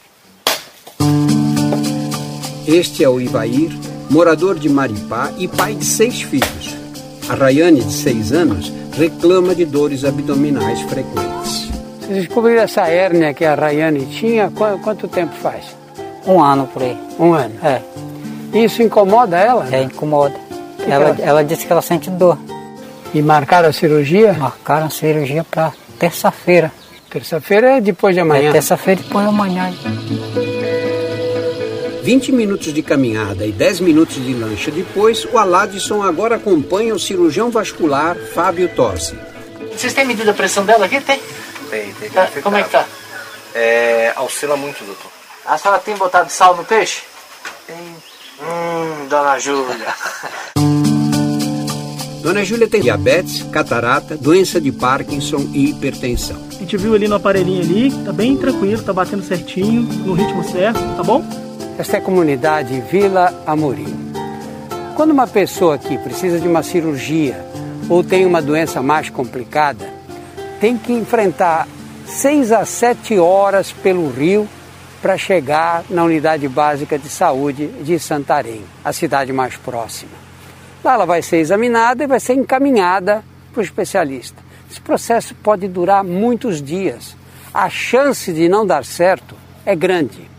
Este 2.67 3.03
é 3.03 3.09
o 3.09 3.21
Ivair, 3.21 3.71
morador 4.09 4.57
de 4.59 4.69
Maripá 4.69 5.33
e 5.39 5.49
pai 5.49 5.75
de 5.75 5.85
seis 5.85 6.23
filhos. 6.23 6.75
A 7.29 7.35
Rayane, 7.35 7.83
de 7.83 7.93
seis 7.93 8.33
anos, 8.33 8.73
reclama 8.97 9.57
de 9.57 9.65
dores 9.65 10.05
abdominais 10.05 10.81
frequentes. 10.83 11.67
Vocês 12.01 12.25
descobriram 12.27 12.62
essa 12.62 12.87
hérnia 12.87 13.35
que 13.35 13.45
a 13.45 13.57
Rayane 13.57 14.07
tinha, 14.07 14.51
qu- 14.53 14.79
quanto 14.85 15.09
tempo 15.09 15.35
faz? 15.35 15.76
Um 16.27 16.43
ano 16.43 16.67
por 16.67 16.83
aí. 16.83 16.97
Um 17.19 17.33
ano. 17.33 17.55
É, 17.62 17.81
Isso 18.59 18.83
incomoda 18.83 19.37
ela? 19.39 19.69
é 19.71 19.83
incomoda. 19.83 20.35
que 20.77 20.91
Ela, 20.91 21.09
ela- 21.11 21.17
ela 21.21 21.45
disse 21.45 21.67
que 21.67 21.73
ela 21.73 21.83
sente 21.83 22.11
dor. 22.11 22.39
E 23.15 23.23
marcaram 23.23 23.69
a 23.69 23.73
cirurgia? 23.73 24.33
Marcaram 24.35 24.87
a 24.87 24.91
cirurgia 24.91 25.45
para 25.45 25.73
terça-feira. 25.99 26.73
Terça-feira 27.09 27.77
é 27.79 27.81
depois 27.81 28.15
de 28.15 28.21
amanhã. 28.21 28.51
É 28.51 28.53
terça-feira 28.53 29.01
depois 29.03 29.25
da 29.25 29.33
manhã. 29.33 29.73
20 32.03 32.31
minutos 32.33 32.73
de 32.73 32.83
caminhada 32.83 33.45
e 33.45 33.51
10 33.53 33.81
minutos 33.81 34.17
de 34.17 34.33
lancha 34.35 34.71
depois, 34.71 35.25
o 35.25 35.39
Aladson 35.39 36.03
agora 36.03 36.37
acompanha 36.37 36.95
o 36.95 36.99
cirurgião 36.99 37.51
vascular 37.51 38.15
Fábio 38.35 38.69
Torsi. 38.69 39.19
Vocês 39.77 39.93
têm 39.93 40.05
medido 40.05 40.31
a 40.31 40.35
pressão 40.35 40.65
dela 40.65 40.87
aqui? 40.87 41.01
Tem? 41.01 41.21
Tem, 41.71 41.93
tem 41.95 42.11
Tá, 42.11 42.29
Como 42.43 42.57
é 42.57 42.62
que 42.62 42.71
tá? 42.71 42.85
É, 43.55 44.12
oscila 44.21 44.57
muito, 44.57 44.85
doutor. 44.85 45.11
A 45.48 45.56
senhora 45.56 45.80
tem 45.80 45.94
botado 45.94 46.28
sal 46.28 46.56
no 46.56 46.64
peixe? 46.64 47.02
Tem. 47.68 47.76
Hum, 47.76 49.06
dona 49.09 49.38
Júlia. 49.38 49.94
Dona 52.20 52.44
Júlia 52.44 52.66
tem 52.66 52.80
diabetes, 52.80 53.44
catarata, 53.52 54.16
doença 54.16 54.61
de 54.61 54.72
Parkinson 54.72 55.48
e 55.54 55.70
hipertensão. 55.70 56.37
A 56.50 56.54
gente 56.54 56.76
viu 56.76 56.92
ali 56.92 57.06
no 57.06 57.14
aparelhinho 57.14 57.62
ali, 57.62 58.04
tá 58.04 58.12
bem 58.12 58.37
tranquilo, 58.37 58.82
tá 58.82 58.92
batendo 58.92 59.22
certinho, 59.22 59.82
no 59.82 60.12
ritmo 60.12 60.42
certo, 60.42 60.80
tá 60.96 61.04
bom? 61.04 61.24
Esta 61.78 61.98
é 61.98 62.00
a 62.00 62.02
comunidade 62.02 62.80
Vila 62.90 63.32
Amorim. 63.46 64.12
Quando 64.96 65.12
uma 65.12 65.28
pessoa 65.28 65.76
aqui 65.76 65.96
precisa 65.98 66.40
de 66.40 66.48
uma 66.48 66.64
cirurgia 66.64 67.46
ou 67.88 68.02
tem 68.02 68.26
uma 68.26 68.42
doença 68.42 68.82
mais 68.82 69.09
complicada, 69.09 69.88
tem 70.61 70.76
que 70.76 70.92
enfrentar 70.92 71.68
seis 72.04 72.50
a 72.50 72.64
sete 72.64 73.16
horas 73.20 73.70
pelo 73.70 74.11
rio 74.11 74.48
para 75.00 75.16
chegar 75.16 75.85
na 75.90 76.04
unidade 76.04 76.48
básica 76.48 76.98
de 76.98 77.09
saúde 77.09 77.68
de 77.82 77.98
Santarém, 77.98 78.62
a 78.85 78.92
cidade 78.92 79.32
mais 79.32 79.56
próxima. 79.56 80.12
Lá 80.82 80.94
ela 80.94 81.06
vai 81.06 81.22
ser 81.22 81.38
examinada 81.38 82.04
e 82.04 82.06
vai 82.06 82.20
ser 82.20 82.35
encaminhada 82.35 83.24
para 83.52 83.61
o 83.61 83.64
especialista. 83.64 84.42
Esse 84.70 84.80
processo 84.80 85.35
pode 85.35 85.68
durar 85.68 86.04
muitos 86.04 86.62
dias. 86.62 87.16
A 87.52 87.68
chance 87.70 88.32
de 88.32 88.48
não 88.48 88.66
dar 88.66 88.85
certo 88.85 89.35
é 89.64 89.74
grande. 89.74 90.30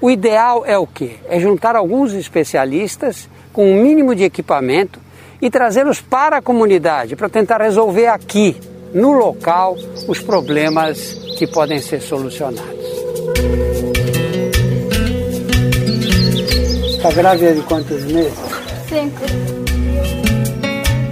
O 0.00 0.10
ideal 0.10 0.64
é 0.64 0.78
o 0.78 0.86
quê? 0.86 1.16
É 1.28 1.38
juntar 1.38 1.76
alguns 1.76 2.12
especialistas 2.12 3.28
com 3.52 3.70
um 3.70 3.82
mínimo 3.82 4.14
de 4.14 4.24
equipamento 4.24 5.00
e 5.40 5.50
trazê-los 5.50 6.00
para 6.00 6.38
a 6.38 6.42
comunidade 6.42 7.16
para 7.16 7.28
tentar 7.28 7.60
resolver 7.60 8.06
aqui, 8.06 8.56
no 8.92 9.12
local, 9.12 9.76
os 10.08 10.20
problemas 10.20 11.14
que 11.38 11.46
podem 11.46 11.80
ser 11.80 12.00
solucionados. 12.00 13.89
Está 17.00 17.10
grávida 17.12 17.54
de 17.54 17.62
quantos 17.62 18.04
meses? 18.04 18.38
Cinco. 18.86 19.24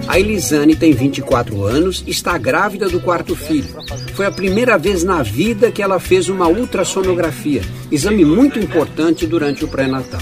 A 0.06 0.18
Elisane 0.20 0.76
tem 0.76 0.92
24 0.92 1.64
anos 1.64 2.04
e 2.06 2.10
está 2.10 2.36
grávida 2.36 2.90
do 2.90 3.00
quarto 3.00 3.34
filho. 3.34 3.74
Foi 4.14 4.26
a 4.26 4.30
primeira 4.30 4.76
vez 4.76 5.02
na 5.02 5.22
vida 5.22 5.70
que 5.72 5.82
ela 5.82 5.98
fez 5.98 6.28
uma 6.28 6.46
ultrassonografia, 6.46 7.62
exame 7.90 8.22
muito 8.22 8.58
importante 8.58 9.26
durante 9.26 9.64
o 9.64 9.68
pré-natal. 9.68 10.20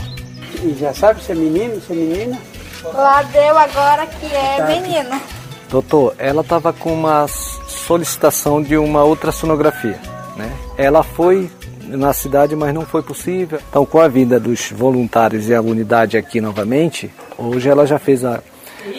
E 0.62 0.72
já 0.78 0.94
sabe 0.94 1.20
se 1.20 1.32
é 1.32 1.34
menino, 1.34 1.80
se 1.80 1.92
é 1.92 1.96
menina? 1.96 2.38
Lá 2.84 3.22
deu 3.24 3.58
agora 3.58 4.06
que 4.06 4.26
é 4.26 4.56
Tá. 4.58 4.66
menino. 4.68 5.20
Doutor, 5.68 6.14
ela 6.16 6.42
estava 6.42 6.72
com 6.72 6.92
uma 6.94 7.26
solicitação 7.26 8.62
de 8.62 8.76
uma 8.76 9.04
ultrassonografia, 9.04 9.98
né? 10.36 10.48
Ela 10.78 11.02
foi 11.02 11.50
na 11.88 12.12
cidade, 12.12 12.56
mas 12.56 12.74
não 12.74 12.84
foi 12.84 13.02
possível. 13.02 13.58
Então, 13.68 13.84
com 13.86 14.00
a 14.00 14.08
vinda 14.08 14.38
dos 14.40 14.70
voluntários 14.72 15.48
e 15.48 15.54
a 15.54 15.60
unidade 15.60 16.16
aqui 16.16 16.40
novamente, 16.40 17.10
hoje 17.38 17.68
ela 17.68 17.86
já 17.86 17.98
fez 17.98 18.24
a, 18.24 18.42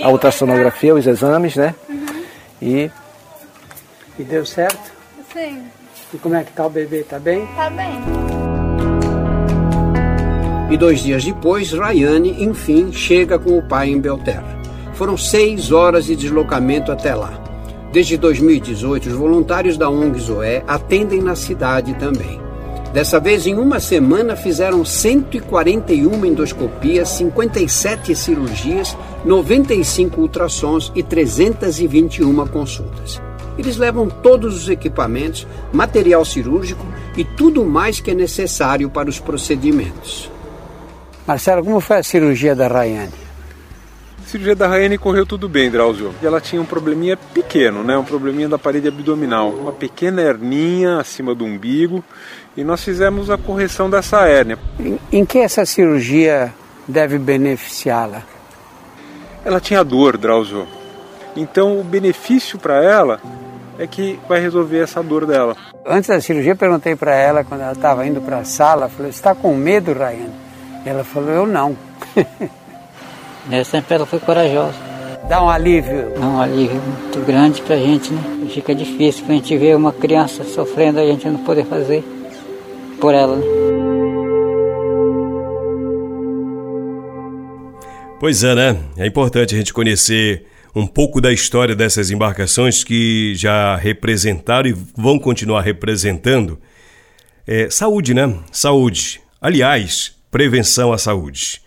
a 0.01 0.09
ultrassonografia, 0.09 0.95
os 0.95 1.05
exames, 1.05 1.55
né? 1.55 1.75
E 2.61 2.89
E 4.17 4.23
deu 4.23 4.45
certo? 4.45 4.91
Sim, 5.33 5.63
E 6.13 6.17
como 6.17 6.35
é 6.35 6.43
que 6.43 6.51
tá 6.51 6.65
o 6.65 6.69
bebê? 6.69 7.03
Tá 7.03 7.19
bem? 7.19 7.45
tá 7.55 7.69
bem. 7.69 8.27
E 10.69 10.75
dois 10.75 11.01
dias 11.01 11.23
depois, 11.23 11.71
Rayane, 11.71 12.43
enfim, 12.43 12.91
chega 12.91 13.39
com 13.39 13.57
o 13.57 13.63
pai 13.67 13.89
em 13.89 14.01
Belterra. 14.01 14.57
Foram 14.93 15.15
seis 15.15 15.71
horas 15.71 16.05
de 16.05 16.15
deslocamento 16.15 16.91
até 16.91 17.15
lá. 17.15 17.39
Desde 17.91 18.17
2018, 18.17 19.07
os 19.07 19.13
voluntários 19.13 19.77
da 19.77 19.89
ONG 19.89 20.19
Zoé 20.19 20.63
atendem 20.67 21.21
na 21.21 21.35
cidade 21.35 21.93
também. 21.93 22.46
Dessa 22.97 23.19
vez, 23.19 23.45
em 23.45 23.53
uma 23.53 23.79
semana, 23.79 24.35
fizeram 24.35 24.83
141 24.83 26.25
endoscopias, 26.25 27.09
57 27.09 28.15
cirurgias, 28.15 28.97
95 29.23 30.19
ultrassons 30.19 30.91
e 30.95 31.03
321 31.03 32.47
consultas. 32.47 33.21
Eles 33.55 33.77
levam 33.77 34.09
todos 34.09 34.63
os 34.63 34.67
equipamentos, 34.67 35.45
material 35.71 36.25
cirúrgico 36.25 36.83
e 37.15 37.23
tudo 37.23 37.63
mais 37.63 37.99
que 37.99 38.09
é 38.09 38.15
necessário 38.15 38.89
para 38.89 39.07
os 39.07 39.19
procedimentos. 39.19 40.31
Marcelo, 41.27 41.63
como 41.63 41.79
foi 41.79 41.97
a 41.97 42.03
cirurgia 42.03 42.55
da 42.55 42.67
Rayane? 42.67 43.26
A 44.27 44.29
cirurgia 44.29 44.57
da 44.57 44.67
Rayane 44.67 44.97
correu 44.97 45.25
tudo 45.25 45.47
bem, 45.47 45.71
Drauzio. 45.71 46.13
Ela 46.21 46.41
tinha 46.41 46.61
um 46.61 46.65
probleminha 46.65 47.15
pequeno, 47.15 47.81
né? 47.81 47.97
Um 47.97 48.03
probleminha 48.03 48.49
da 48.49 48.57
parede 48.59 48.89
abdominal. 48.89 49.51
Uma 49.51 49.71
pequena 49.71 50.21
herninha 50.21 50.99
acima 50.99 51.33
do 51.33 51.45
umbigo. 51.45 52.03
E 52.57 52.61
nós 52.61 52.83
fizemos 52.83 53.29
a 53.29 53.37
correção 53.37 53.89
dessa 53.89 54.27
hérnia. 54.27 54.59
Em, 54.77 54.99
em 55.13 55.25
que 55.25 55.37
essa 55.37 55.65
cirurgia 55.65 56.53
deve 56.85 57.17
beneficiá-la? 57.17 58.23
Ela 59.45 59.61
tinha 59.61 59.81
dor, 59.81 60.17
Drauzio. 60.17 60.67
Então 61.33 61.79
o 61.79 61.83
benefício 61.85 62.59
para 62.59 62.83
ela 62.83 63.21
é 63.79 63.87
que 63.87 64.19
vai 64.27 64.41
resolver 64.41 64.79
essa 64.79 65.01
dor 65.01 65.25
dela. 65.25 65.55
Antes 65.85 66.09
da 66.09 66.19
cirurgia, 66.19 66.51
eu 66.51 66.57
perguntei 66.57 66.97
para 66.97 67.15
ela, 67.15 67.45
quando 67.45 67.61
ela 67.61 67.71
estava 67.71 68.05
indo 68.05 68.19
para 68.19 68.39
a 68.39 68.43
sala, 68.43 68.89
falei, 68.89 69.13
você 69.13 69.19
está 69.19 69.33
com 69.33 69.55
medo, 69.55 69.93
Rayane? 69.93 70.35
Ela 70.85 71.05
falou, 71.05 71.29
eu 71.29 71.47
não. 71.47 71.77
É, 73.51 73.63
sempre 73.63 73.95
ela 73.95 74.05
foi 74.05 74.19
corajosa. 74.19 74.75
Dá 75.29 75.43
um 75.43 75.49
alívio. 75.49 76.13
É 76.15 76.19
um 76.19 76.41
alívio 76.41 76.81
muito 76.81 77.19
grande 77.25 77.61
pra 77.61 77.75
gente, 77.77 78.11
né? 78.13 78.47
Fica 78.49 78.73
difícil 78.73 79.25
quando 79.25 79.31
a 79.31 79.35
gente 79.35 79.57
vê 79.57 79.75
uma 79.75 79.91
criança 79.91 80.43
sofrendo, 80.43 80.99
a 80.99 81.05
gente 81.05 81.27
não 81.27 81.43
poder 81.43 81.65
fazer 81.65 82.03
por 82.99 83.13
ela, 83.13 83.35
né? 83.35 83.45
Pois 88.19 88.43
é, 88.43 88.55
né? 88.55 88.77
É 88.97 89.05
importante 89.05 89.53
a 89.53 89.57
gente 89.57 89.73
conhecer 89.73 90.45
um 90.75 90.87
pouco 90.87 91.21
da 91.21 91.31
história 91.31 91.75
dessas 91.75 92.09
embarcações 92.09 92.83
que 92.83 93.33
já 93.35 93.75
representaram 93.75 94.69
e 94.69 94.75
vão 94.95 95.19
continuar 95.19 95.61
representando. 95.61 96.59
É, 97.45 97.69
saúde, 97.69 98.13
né? 98.13 98.37
Saúde. 98.51 99.21
Aliás, 99.39 100.15
prevenção 100.31 100.91
à 100.91 100.97
saúde. 100.97 101.61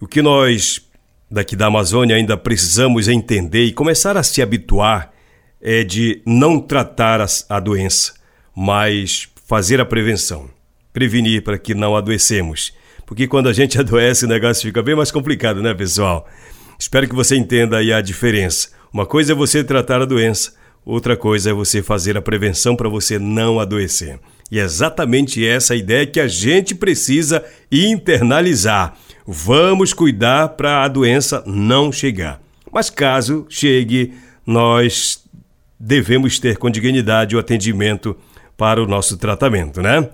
O 0.00 0.06
que 0.06 0.20
nós 0.20 0.87
daqui 1.30 1.54
da 1.54 1.66
Amazônia 1.66 2.16
ainda 2.16 2.36
precisamos 2.36 3.08
entender 3.08 3.64
e 3.64 3.72
começar 3.72 4.16
a 4.16 4.22
se 4.22 4.40
habituar 4.40 5.12
é 5.60 5.84
de 5.84 6.22
não 6.24 6.60
tratar 6.60 7.24
a, 7.48 7.60
doença, 7.60 8.14
mas 8.54 9.28
fazer 9.46 9.80
a 9.80 9.84
prevenção. 9.84 10.48
Prevenir 10.92 11.42
para 11.42 11.58
que 11.58 11.74
não 11.74 11.96
adoecemos. 11.96 12.72
Porque 13.04 13.26
quando 13.26 13.48
a 13.48 13.52
gente 13.52 13.78
adoece 13.80 14.24
o 14.24 14.28
negócio 14.28 14.62
fica 14.62 14.82
bem 14.82 14.94
mais 14.94 15.10
complicado, 15.10 15.62
né, 15.62 15.74
pessoal? 15.74 16.28
Espero 16.78 17.08
que 17.08 17.14
você 17.14 17.36
entenda 17.36 17.76
aí 17.76 17.92
a 17.92 18.00
diferença. 18.00 18.70
Uma 18.92 19.04
coisa 19.04 19.32
é 19.32 19.34
você 19.34 19.64
tratar 19.64 20.00
a 20.00 20.06
doença, 20.06 20.54
outra 20.84 21.16
coisa 21.16 21.50
é 21.50 21.52
você 21.52 21.82
fazer 21.82 22.16
a 22.16 22.22
prevenção 22.22 22.76
para 22.76 22.88
você 22.88 23.18
não 23.18 23.58
adoecer. 23.58 24.18
E 24.50 24.58
é 24.58 24.62
exatamente 24.62 25.46
essa 25.46 25.74
ideia 25.74 26.06
que 26.06 26.20
a 26.20 26.28
gente 26.28 26.74
precisa 26.74 27.44
internalizar. 27.70 28.96
Vamos 29.30 29.92
cuidar 29.92 30.48
para 30.48 30.82
a 30.82 30.88
doença 30.88 31.44
não 31.44 31.92
chegar. 31.92 32.40
Mas 32.72 32.88
caso 32.88 33.44
chegue, 33.50 34.14
nós 34.46 35.22
devemos 35.78 36.38
ter 36.38 36.56
com 36.56 36.70
dignidade 36.70 37.36
o 37.36 37.38
atendimento 37.38 38.16
para 38.56 38.82
o 38.82 38.86
nosso 38.86 39.18
tratamento, 39.18 39.82
né? 39.82 40.08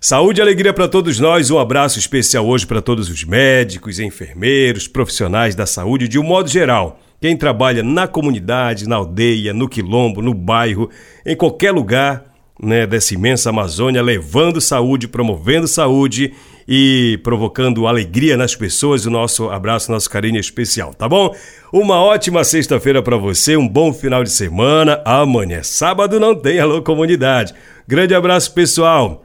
Saúde 0.00 0.40
e 0.40 0.42
alegria 0.42 0.72
para 0.72 0.88
todos 0.88 1.20
nós. 1.20 1.48
Um 1.48 1.60
abraço 1.60 2.00
especial 2.00 2.44
hoje 2.44 2.66
para 2.66 2.82
todos 2.82 3.08
os 3.08 3.22
médicos, 3.22 4.00
enfermeiros, 4.00 4.88
profissionais 4.88 5.54
da 5.54 5.64
saúde 5.64 6.08
de 6.08 6.18
um 6.18 6.24
modo 6.24 6.48
geral. 6.48 6.98
Quem 7.20 7.36
trabalha 7.36 7.84
na 7.84 8.08
comunidade, 8.08 8.88
na 8.88 8.96
aldeia, 8.96 9.54
no 9.54 9.68
quilombo, 9.68 10.20
no 10.20 10.34
bairro, 10.34 10.90
em 11.24 11.36
qualquer 11.36 11.70
lugar 11.70 12.24
né, 12.60 12.84
dessa 12.84 13.14
imensa 13.14 13.50
Amazônia, 13.50 14.02
levando 14.02 14.60
saúde, 14.60 15.06
promovendo 15.06 15.68
saúde 15.68 16.34
e 16.68 17.18
provocando 17.22 17.86
alegria 17.86 18.36
nas 18.36 18.54
pessoas. 18.54 19.06
O 19.06 19.10
nosso 19.10 19.48
abraço, 19.50 19.92
nosso 19.92 20.10
carinho 20.10 20.40
especial, 20.40 20.94
tá 20.94 21.08
bom? 21.08 21.34
Uma 21.72 22.02
ótima 22.02 22.44
sexta-feira 22.44 23.02
para 23.02 23.16
você, 23.16 23.56
um 23.56 23.68
bom 23.68 23.92
final 23.92 24.24
de 24.24 24.30
semana. 24.30 25.00
Amanhã, 25.04 25.62
sábado, 25.62 26.18
não 26.18 26.34
tem 26.34 26.58
Alô 26.58 26.82
Comunidade. 26.82 27.54
Grande 27.86 28.14
abraço, 28.14 28.52
pessoal. 28.52 29.24